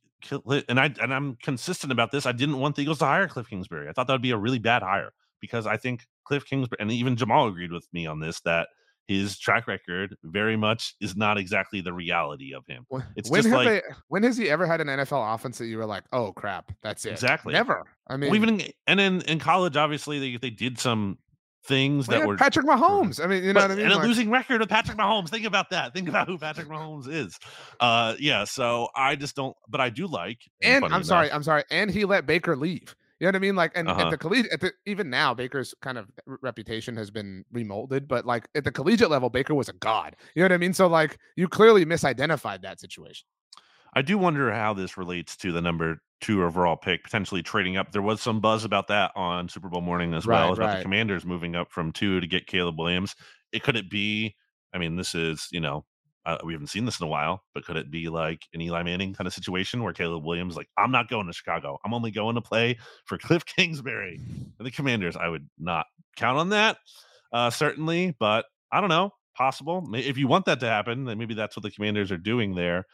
[0.69, 2.27] and I and I'm consistent about this.
[2.27, 3.89] I didn't want the Eagles to hire Cliff Kingsbury.
[3.89, 6.91] I thought that would be a really bad hire because I think Cliff Kingsbury and
[6.91, 8.69] even Jamal agreed with me on this that
[9.11, 12.87] his track record very much is not exactly the reality of him.
[13.17, 15.79] It's when just like- they, when has he ever had an NFL offense that you
[15.79, 17.11] were like, oh crap, that's it?
[17.11, 17.53] Exactly.
[17.53, 17.83] Never.
[18.07, 21.19] I mean, well, even and in in college, obviously they they did some
[21.67, 23.23] things we that were Patrick Mahomes.
[23.23, 23.85] I mean, you know but- what I mean?
[23.87, 25.29] And a Like- losing record of Patrick Mahomes.
[25.29, 25.93] Think about that.
[25.93, 27.37] Think about who Patrick Mahomes is.
[27.81, 28.45] Uh, yeah.
[28.45, 29.57] So I just don't.
[29.69, 30.39] But I do like.
[30.63, 32.95] and funny I'm sorry, I'm sorry, and he let Baker leave.
[33.21, 33.57] You know what I mean?
[33.57, 34.01] Like, and Uh-huh.
[34.01, 38.09] at the collegiate, at the, even now, Baker's kind of reputation has been remolded.
[38.09, 40.17] But like at the collegiate level, Baker was a god.
[40.35, 40.73] You know what I mean?
[40.73, 43.27] So like, you clearly misidentified that situation.
[43.95, 47.93] I do wonder how this relates to the number two overall pick potentially trading up.
[47.93, 50.77] There was some buzz about that on Super Bowl morning as well about right.
[50.77, 53.17] the Commanders moving up from two to get Caleb Williams.
[53.53, 54.37] It could it be
[54.73, 55.85] I mean, this is you know
[56.27, 58.83] uh, we haven't seen this in a while, but could it be like an Eli
[58.83, 62.11] Manning kind of situation where Caleb Williams like I'm not going to Chicago, I'm only
[62.11, 64.21] going to play for Cliff Kingsbury
[64.59, 65.17] and the Commanders?
[65.17, 66.79] I would not count on that,
[67.33, 69.89] uh, certainly, but I don't know, possible.
[69.95, 72.87] If you want that to happen, then maybe that's what the Commanders are doing there.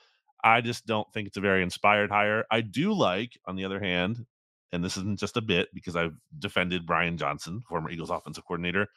[0.44, 2.44] I just don't think it's a very inspired hire.
[2.50, 4.24] I do like, on the other hand,
[4.72, 8.88] and this isn't just a bit because I've defended Brian Johnson, former Eagles offensive coordinator.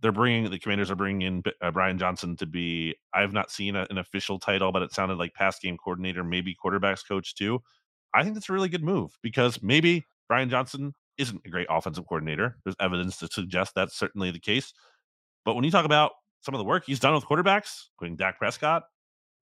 [0.00, 2.94] They're bringing the Commanders are bringing in uh, Brian Johnson to be.
[3.14, 6.22] I have not seen a, an official title, but it sounded like pass game coordinator,
[6.22, 7.62] maybe quarterbacks coach too.
[8.14, 12.06] I think that's a really good move because maybe Brian Johnson isn't a great offensive
[12.06, 12.56] coordinator.
[12.64, 14.72] There's evidence to suggest that's certainly the case.
[15.44, 18.38] But when you talk about some of the work he's done with quarterbacks, including Dak
[18.38, 18.84] Prescott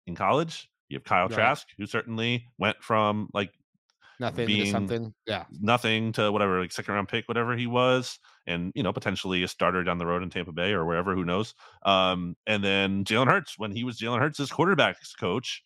[0.07, 1.35] in college, you have Kyle right.
[1.35, 3.53] Trask, who certainly went from like
[4.21, 8.73] nothing being something, yeah, nothing to whatever, like second round pick, whatever he was, and
[8.75, 11.55] you know potentially a starter down the road in Tampa Bay or wherever, who knows.
[11.85, 15.63] Um, and then Jalen Hurts when he was Jalen Hurts' quarterbacks coach.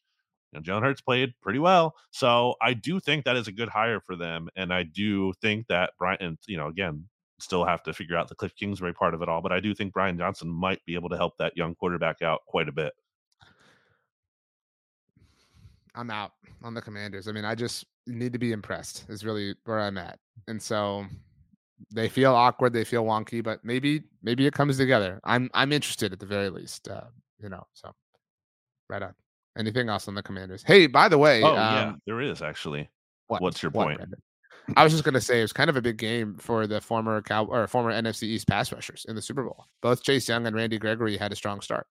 [0.53, 3.69] You know, Jalen Hurts played pretty well, so I do think that is a good
[3.69, 7.05] hire for them, and I do think that Brian, and you know, again,
[7.39, 9.75] still have to figure out the Cliff Kingsbury part of it all, but I do
[9.75, 12.93] think Brian Johnson might be able to help that young quarterback out quite a bit.
[15.95, 16.33] I'm out
[16.63, 17.27] on the Commanders.
[17.29, 19.05] I mean, I just need to be impressed.
[19.09, 21.07] Is really where I'm at, and so
[21.93, 25.21] they feel awkward, they feel wonky, but maybe maybe it comes together.
[25.25, 26.89] I'm I'm interested at the very least.
[26.89, 27.05] Uh,
[27.41, 27.93] you know, so
[28.89, 29.15] right on.
[29.57, 30.63] Anything else on the Commanders?
[30.65, 32.89] Hey, by the way, oh um, yeah, there is actually.
[33.27, 33.43] What?
[33.43, 34.01] What's your what, point?
[34.77, 37.23] I was just gonna say it was kind of a big game for the former
[37.23, 39.65] Cow or former NFC East pass rushers in the Super Bowl.
[39.83, 41.87] Both Chase Young and Randy Gregory had a strong start.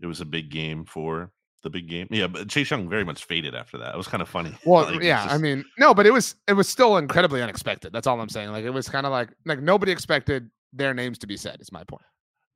[0.00, 1.30] It was a big game for
[1.62, 2.06] the big game.
[2.10, 3.94] Yeah, but Chase Young very much faded after that.
[3.94, 4.54] It was kind of funny.
[4.64, 5.34] Well, like, yeah, just...
[5.34, 7.92] I mean, no, but it was it was still incredibly unexpected.
[7.92, 8.50] That's all I'm saying.
[8.50, 11.60] Like it was kind of like like nobody expected their names to be said.
[11.60, 12.04] Is my point.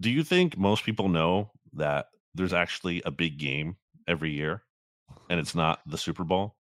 [0.01, 3.77] Do you think most people know that there's actually a big game
[4.07, 4.63] every year,
[5.31, 6.57] and it's not the Super Bowl?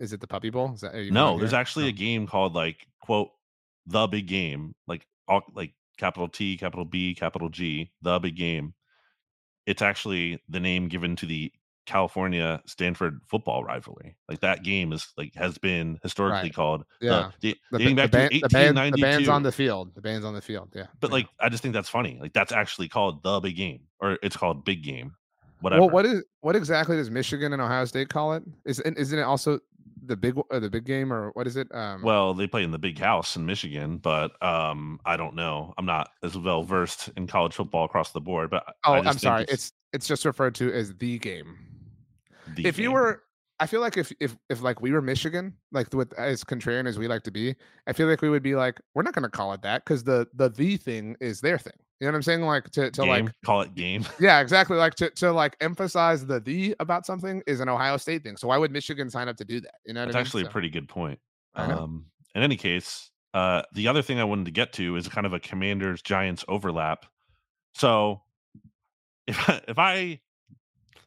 [0.00, 0.72] Is it the Puppy Bowl?
[0.74, 1.38] Is that no?
[1.38, 1.90] There's actually no.
[1.90, 3.30] a game called like quote
[3.86, 8.74] the big game, like all like capital T, capital B, capital G, the big game
[9.68, 11.52] it's actually the name given to the
[11.84, 14.16] California Stanford football rivalry.
[14.28, 16.54] Like that game is like has been historically right.
[16.54, 17.30] called yeah.
[17.40, 18.96] The, the, dating back the, band, to 1892.
[18.96, 19.94] The, band's on the field.
[19.94, 20.70] The band's on the field.
[20.74, 20.86] Yeah.
[21.00, 22.18] But like I just think that's funny.
[22.18, 25.14] Like that's actually called the big game or it's called big game.
[25.60, 25.82] Whatever.
[25.82, 28.42] Well, what is what exactly does Michigan and Ohio State call it?
[28.64, 29.60] Is isn't it also
[30.04, 31.68] the big uh, the big game or what is it?
[31.74, 35.74] Um, well, they play in the big house in Michigan, but um, I don't know.
[35.78, 38.50] I'm not as well versed in college football across the board.
[38.50, 39.42] But oh, I'm sorry.
[39.44, 41.58] It's, it's, it's just referred to as the game.
[42.54, 42.84] The if game.
[42.84, 43.22] you were,
[43.60, 46.98] I feel like if if if like we were Michigan, like with as contrarian as
[46.98, 47.54] we like to be,
[47.86, 50.04] I feel like we would be like, we're not going to call it that because
[50.04, 51.72] the the the thing is their thing.
[52.00, 52.42] You know what I'm saying?
[52.42, 54.04] Like to to game, like call it game.
[54.20, 54.76] Yeah, exactly.
[54.76, 58.36] Like to to like emphasize the the about something is an Ohio State thing.
[58.36, 59.74] So why would Michigan sign up to do that?
[59.84, 60.20] You know, that's I mean?
[60.20, 61.18] It's actually so, a pretty good point.
[61.56, 65.26] Um, in any case, uh, the other thing I wanted to get to is kind
[65.26, 67.04] of a Commanders Giants overlap.
[67.74, 68.22] So
[69.26, 70.20] if I, if I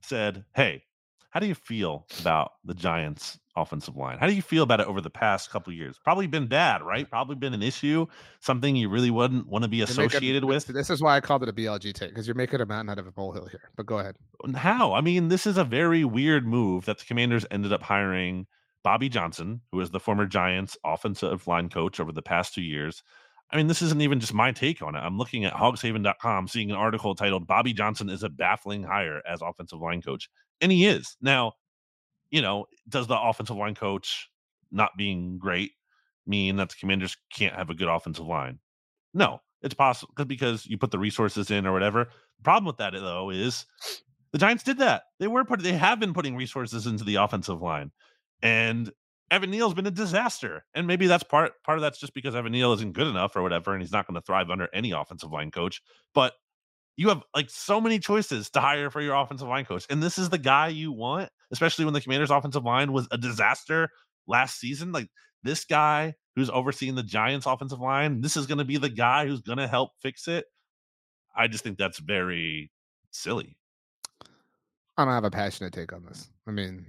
[0.02, 0.84] said, "Hey,
[1.30, 4.18] how do you feel about the Giants offensive line.
[4.18, 5.98] How do you feel about it over the past couple years?
[6.04, 7.10] Probably been bad, right?
[7.10, 8.06] Probably been an issue,
[8.40, 10.68] something you really wouldn't want to be associated with.
[10.68, 13.00] This is why I called it a BLG take because you're making a mountain out
[13.00, 13.70] of a molehill here.
[13.76, 14.16] But go ahead.
[14.56, 14.94] How?
[14.94, 18.48] I mean, this is a very weird move that the Commanders ended up hiring
[18.84, 23.04] Bobby Johnson, who is the former Giants offensive line coach over the past two years.
[23.52, 25.00] I mean, this isn't even just my take on it.
[25.00, 29.42] I'm looking at hogshaven.com, seeing an article titled Bobby Johnson is a baffling hire as
[29.42, 30.30] offensive line coach.
[30.62, 31.18] And he is.
[31.22, 31.54] Now,
[32.32, 34.30] you know, does the offensive line coach
[34.72, 35.72] not being great
[36.26, 38.60] mean that the commanders can't have a good offensive line?
[39.14, 42.06] No, it's possible because you put the resources in or whatever.
[42.38, 43.66] The problem with that though is
[44.32, 45.04] the Giants did that.
[45.20, 47.92] They were put they have been putting resources into the offensive line.
[48.42, 48.92] And
[49.30, 50.66] Evan Neal's been a disaster.
[50.74, 53.44] And maybe that's part part of that's just because Evan Neal isn't good enough or
[53.44, 55.82] whatever, and he's not going to thrive under any offensive line coach.
[56.14, 56.34] But
[56.98, 59.86] you have like so many choices to hire for your offensive line coach.
[59.90, 63.18] And this is the guy you want, especially when the commander's offensive line was a
[63.18, 63.90] disaster
[64.28, 64.92] last season.
[64.92, 65.10] Like
[65.44, 69.28] this guy who's overseeing the Giants offensive line, this is going to be the guy
[69.28, 70.46] who's going to help fix it.
[71.36, 72.72] I just think that's very
[73.12, 73.58] silly.
[74.98, 76.30] I don't have a passionate take on this.
[76.48, 76.86] I mean,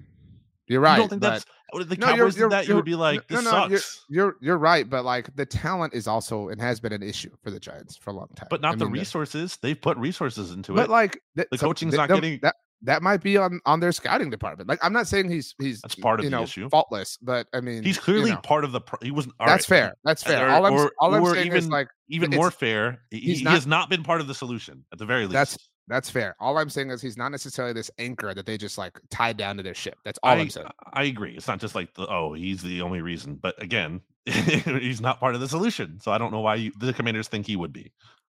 [0.67, 0.97] you're right.
[0.97, 2.69] You don't think that's uh, the no, Cowboys you're, you're, that?
[2.69, 4.05] You would be like, this no, no, sucks.
[4.09, 7.31] You're, you're, you're right, but like the talent is also and has been an issue
[7.43, 8.49] for the Giants for a long time.
[8.51, 9.59] But not I the mean, resources.
[9.63, 10.83] They've put resources into but it.
[10.85, 12.57] But like the, the so coaching's not getting that.
[12.85, 14.69] That might be on on their scouting department.
[14.69, 16.69] Like I'm not saying he's he's that's part of you the know, issue.
[16.69, 18.81] Faultless, but I mean he's clearly you know, part of the.
[18.81, 19.35] Pro- He wasn't.
[19.39, 19.79] that's right.
[19.79, 19.95] fair.
[20.05, 20.49] That's fair.
[20.49, 23.03] Or, all I'm, or, all I'm or saying even, is like even more fair.
[23.11, 25.33] He, he, has not been part of the solution at the very least.
[25.33, 25.59] That's
[25.89, 26.35] That's fair.
[26.41, 29.57] All I'm saying is he's not necessarily this anchor that they just like tied down
[29.57, 29.97] to their ship.
[30.05, 30.69] That's all I, am saying.
[30.93, 31.37] I agree.
[31.37, 33.35] It's not just like the, oh, he's the only reason.
[33.35, 36.01] But again, he's not part of the solution.
[36.01, 37.93] So I don't know why you, the commanders think he would be.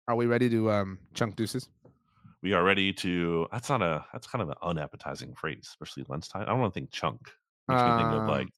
[0.08, 1.68] Are we ready to um chunk deuces?
[2.42, 3.46] We are ready to.
[3.50, 4.04] That's not a.
[4.12, 6.42] That's kind of an unappetizing phrase, especially lunchtime.
[6.42, 7.30] I don't want to think chunk.
[7.66, 8.48] Makes me think of Um, like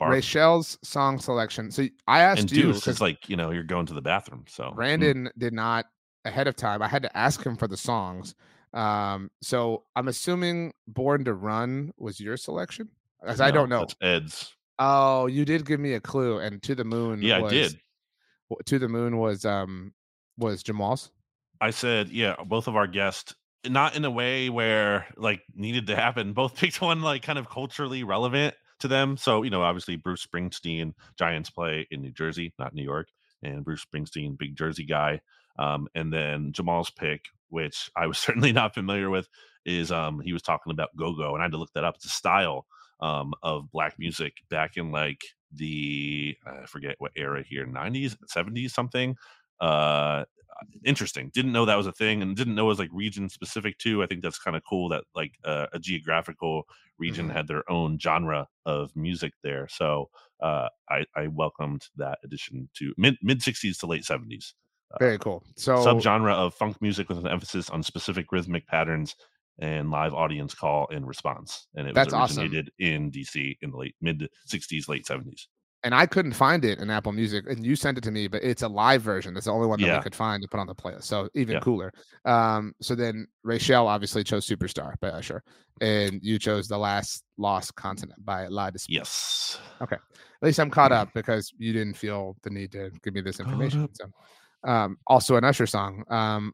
[0.00, 0.10] barf.
[0.10, 1.70] Rachel's song selection.
[1.70, 4.44] So I asked and you because like you know you're going to the bathroom.
[4.48, 5.86] So mm, Brandon did not
[6.24, 6.82] ahead of time.
[6.82, 8.34] I had to ask him for the songs.
[8.74, 12.88] Um, so I'm assuming Born to Run was your selection?
[13.20, 13.80] Because I don't know.
[13.80, 14.54] That's Ed's.
[14.78, 17.22] Oh, you did give me a clue, and To the Moon.
[17.22, 17.80] Yeah, was, I did.
[18.66, 19.92] To the Moon was um
[20.36, 21.10] was Jamal's.
[21.60, 23.34] I said, yeah, both of our guests,
[23.66, 26.32] not in a way where like needed to happen.
[26.34, 29.16] Both picked one like kind of culturally relevant to them.
[29.16, 33.08] So, you know, obviously Bruce Springsteen, Giants play in New Jersey, not New York,
[33.42, 35.20] and Bruce Springsteen, big Jersey guy.
[35.58, 39.28] Um, and then Jamal's pick, which I was certainly not familiar with,
[39.64, 41.96] is um he was talking about go-go, and I had to look that up.
[41.96, 42.66] It's a style
[43.00, 48.70] um of black music back in like the I forget what era here, 90s, 70s,
[48.70, 49.16] something.
[49.60, 50.24] Uh
[50.84, 51.30] interesting.
[51.32, 54.02] Didn't know that was a thing, and didn't know it was like region specific too.
[54.02, 56.64] I think that's kind of cool that like uh, a geographical
[56.98, 57.32] region Mhm.
[57.32, 59.68] had their own genre of music there.
[59.68, 64.54] So uh, I, I welcomed that addition to mid mid sixties to late seventies
[64.98, 65.44] Very cool.
[65.56, 69.14] So subgenre of funk music with an emphasis on specific rhythmic patterns
[69.60, 71.66] and live audience call and response.
[71.74, 72.44] And it was awesome.
[72.44, 75.48] originated in DC in the late mid sixties, late seventies.
[75.88, 78.44] And I couldn't find it in Apple Music, and you sent it to me, but
[78.44, 79.32] it's a live version.
[79.32, 79.96] That's the only one that Yeah.
[79.96, 81.04] we could find to put on the playlist.
[81.04, 81.60] So even Yeah.
[81.60, 81.94] cooler.
[82.26, 85.42] Um, so then Rachel obviously chose Superstar by Usher,
[85.80, 88.96] and you chose The Last Lost Continent by La Dispute.
[88.96, 89.58] Yes.
[89.80, 89.96] Okay.
[89.96, 93.40] At least I'm caught up because you didn't feel the need to give me this
[93.40, 93.88] information.
[93.94, 96.04] So, um, also an Usher song.
[96.10, 96.52] Um,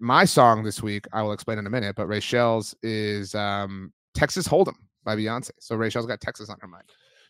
[0.00, 4.46] my song this week, I will explain in a minute, but Rachel's is um, Texas
[4.46, 5.52] Hold'em by Beyonce.
[5.60, 6.84] So Rachel's got Texas on her mind.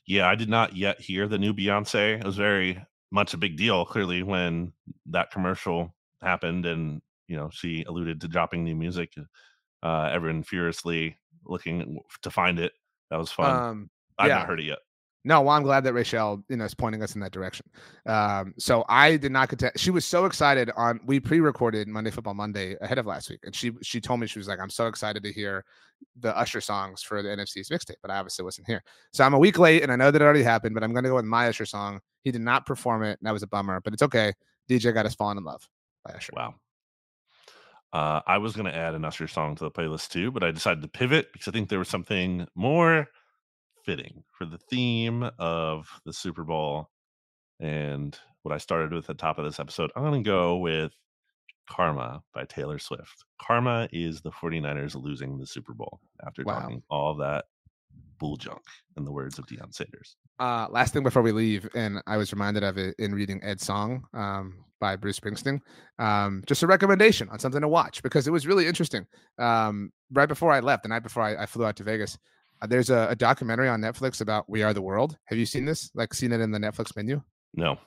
[0.06, 2.20] Yeah, I did not yet hear the new Beyonce.
[2.20, 2.80] It was very
[3.10, 4.72] much a big deal, clearly, when
[5.06, 9.12] that commercial happened and you know she alluded to dropping new music.
[9.82, 12.72] Uh, everyone furiously looking to find it.
[13.10, 13.56] That was fun.
[13.56, 14.38] Um, I've yeah.
[14.38, 14.78] not heard it yet.
[15.26, 17.66] No, well, I'm glad that Rachel, you know, is pointing us in that direction.
[18.06, 19.72] Um, so I did not to.
[19.74, 21.00] She was so excited on.
[21.04, 24.38] We pre-recorded Monday Football Monday ahead of last week, and she she told me she
[24.38, 25.64] was like, "I'm so excited to hear
[26.20, 28.84] the Usher songs for the NFC East mixtape," but I obviously wasn't here.
[29.12, 31.02] So I'm a week late, and I know that it already happened, but I'm going
[31.02, 31.98] to go with my Usher song.
[32.22, 34.32] He did not perform it, and that was a bummer, but it's okay.
[34.70, 35.68] DJ got us falling in love
[36.04, 36.34] by Usher.
[36.36, 36.54] Wow.
[37.92, 40.52] Uh, I was going to add an Usher song to the playlist too, but I
[40.52, 43.08] decided to pivot because I think there was something more
[43.86, 46.90] fitting for the theme of the Super Bowl
[47.60, 49.90] and what I started with at the top of this episode.
[49.96, 50.92] I'm going to go with
[51.70, 53.24] Karma by Taylor Swift.
[53.40, 56.60] Karma is the 49ers losing the Super Bowl after Wow.
[56.60, 57.46] talking all that
[58.18, 58.62] bull junk,
[58.96, 60.16] in the words of Deion Sanders.
[60.38, 63.64] Uh, last thing before we leave, and I was reminded of it in reading Ed's
[63.64, 65.60] song um, by Bruce Springsteen.
[65.98, 69.06] Um, just a recommendation on something to watch because it was really interesting.
[69.38, 72.18] Um, right before I left, the night before I, I flew out to Vegas,
[72.68, 75.16] there's a, a documentary on Netflix about We Are the World.
[75.26, 75.90] Have you seen this?
[75.94, 77.22] Like, seen it in the Netflix menu?
[77.54, 77.78] No.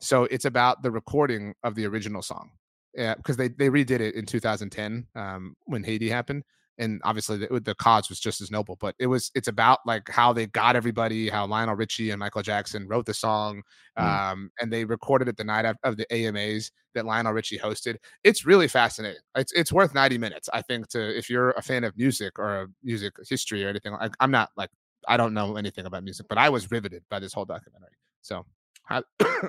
[0.00, 2.50] So it's about the recording of the original song.
[2.94, 6.44] Yeah, because they they redid it in 2010 um, when Haiti happened,
[6.78, 8.76] and obviously the, the cause was just as noble.
[8.80, 12.42] But it was it's about like how they got everybody, how Lionel Richie and Michael
[12.42, 13.62] Jackson wrote the song,
[13.98, 14.32] Mm.
[14.32, 17.96] um, and they recorded it the night of, of the AMAs that Lionel Richie hosted.
[18.24, 19.20] It's really fascinating.
[19.36, 22.68] It's it's worth 90 minutes, I think, to if you're a fan of music or
[22.82, 23.92] music history or anything.
[23.92, 24.70] Like, I'm not like
[25.06, 27.96] I don't know anything about music, but I was riveted by this whole documentary.
[28.22, 28.44] So.
[28.84, 29.02] hi-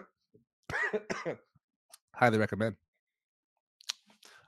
[2.14, 2.76] highly recommend.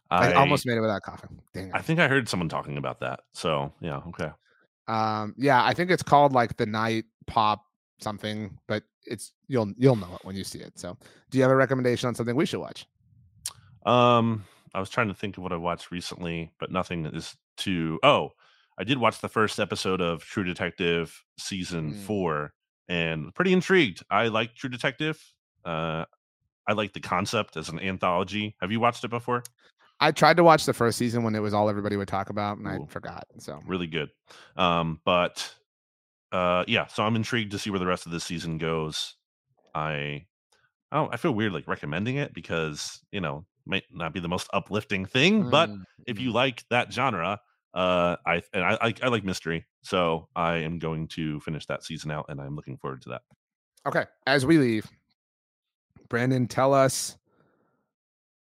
[0.10, 1.40] I, almost made it without coughing.
[1.54, 1.72] Dang it.
[1.74, 3.22] I think I heard someone talking about that.
[3.34, 4.32] So yeah, okay.
[4.88, 7.64] Um, yeah, I think it's called like the night pop
[8.00, 10.80] something, but it's you'll you'll know it when you see it.
[10.80, 10.98] So,
[11.30, 12.86] do you have a recommendation on something we should watch?
[13.86, 18.00] Um, I was trying to think of what I watched recently, but nothing is too.
[18.04, 18.32] Oh,
[18.78, 22.04] I did watch the first episode of True Detective season Mm.
[22.04, 22.54] four,
[22.88, 24.04] and pretty intrigued.
[24.10, 25.22] I like True Detective.
[25.66, 26.06] Uh,
[26.68, 28.56] I like the concept as an anthology.
[28.62, 29.44] Have you watched it before?
[30.00, 32.58] I tried to watch the first season when it was all everybody would talk about,
[32.58, 33.26] and I forgot.
[33.40, 34.10] So, Really good.
[34.56, 35.54] Um, but
[36.32, 39.16] uh, yeah, so I'm intrigued to see where the rest of this season goes.
[39.74, 40.26] I,
[40.92, 41.14] I don't.
[41.14, 45.06] I feel weird like recommending it because you know might not be the most uplifting
[45.06, 46.22] thing, but Mm, if mm.
[46.22, 47.40] you like that genre,
[47.74, 51.84] uh, I and I, I I like mystery, so I am going to finish that
[51.84, 53.22] season out, and I'm looking forward to that.
[53.86, 54.88] okay, as we leave,
[56.10, 57.18] Brandon, tell us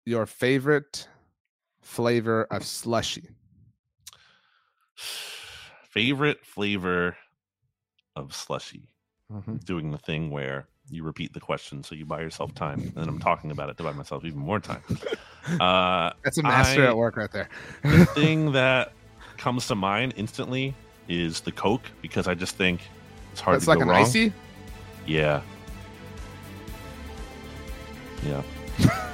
[0.05, 1.09] your favorite
[1.85, 3.29] flavor of slushy?
[5.91, 7.17] Favorite flavor
[8.17, 8.89] of slushy.
[9.33, 9.65] Mhm.
[9.65, 13.09] Doing the thing where you repeat the question so you buy yourself time, and then
[13.09, 14.83] I'm talking about it to buy myself even more time.
[15.61, 17.51] Uh, That's a master I- at work right there.
[17.83, 18.93] the thing that
[19.37, 20.75] comes to mind instantly
[21.07, 22.81] is the Coke because I just think
[23.31, 24.01] it's hard That's to like go an wrong.
[24.01, 24.33] icy.
[25.07, 25.43] Yeah.
[28.27, 28.43] Yeah.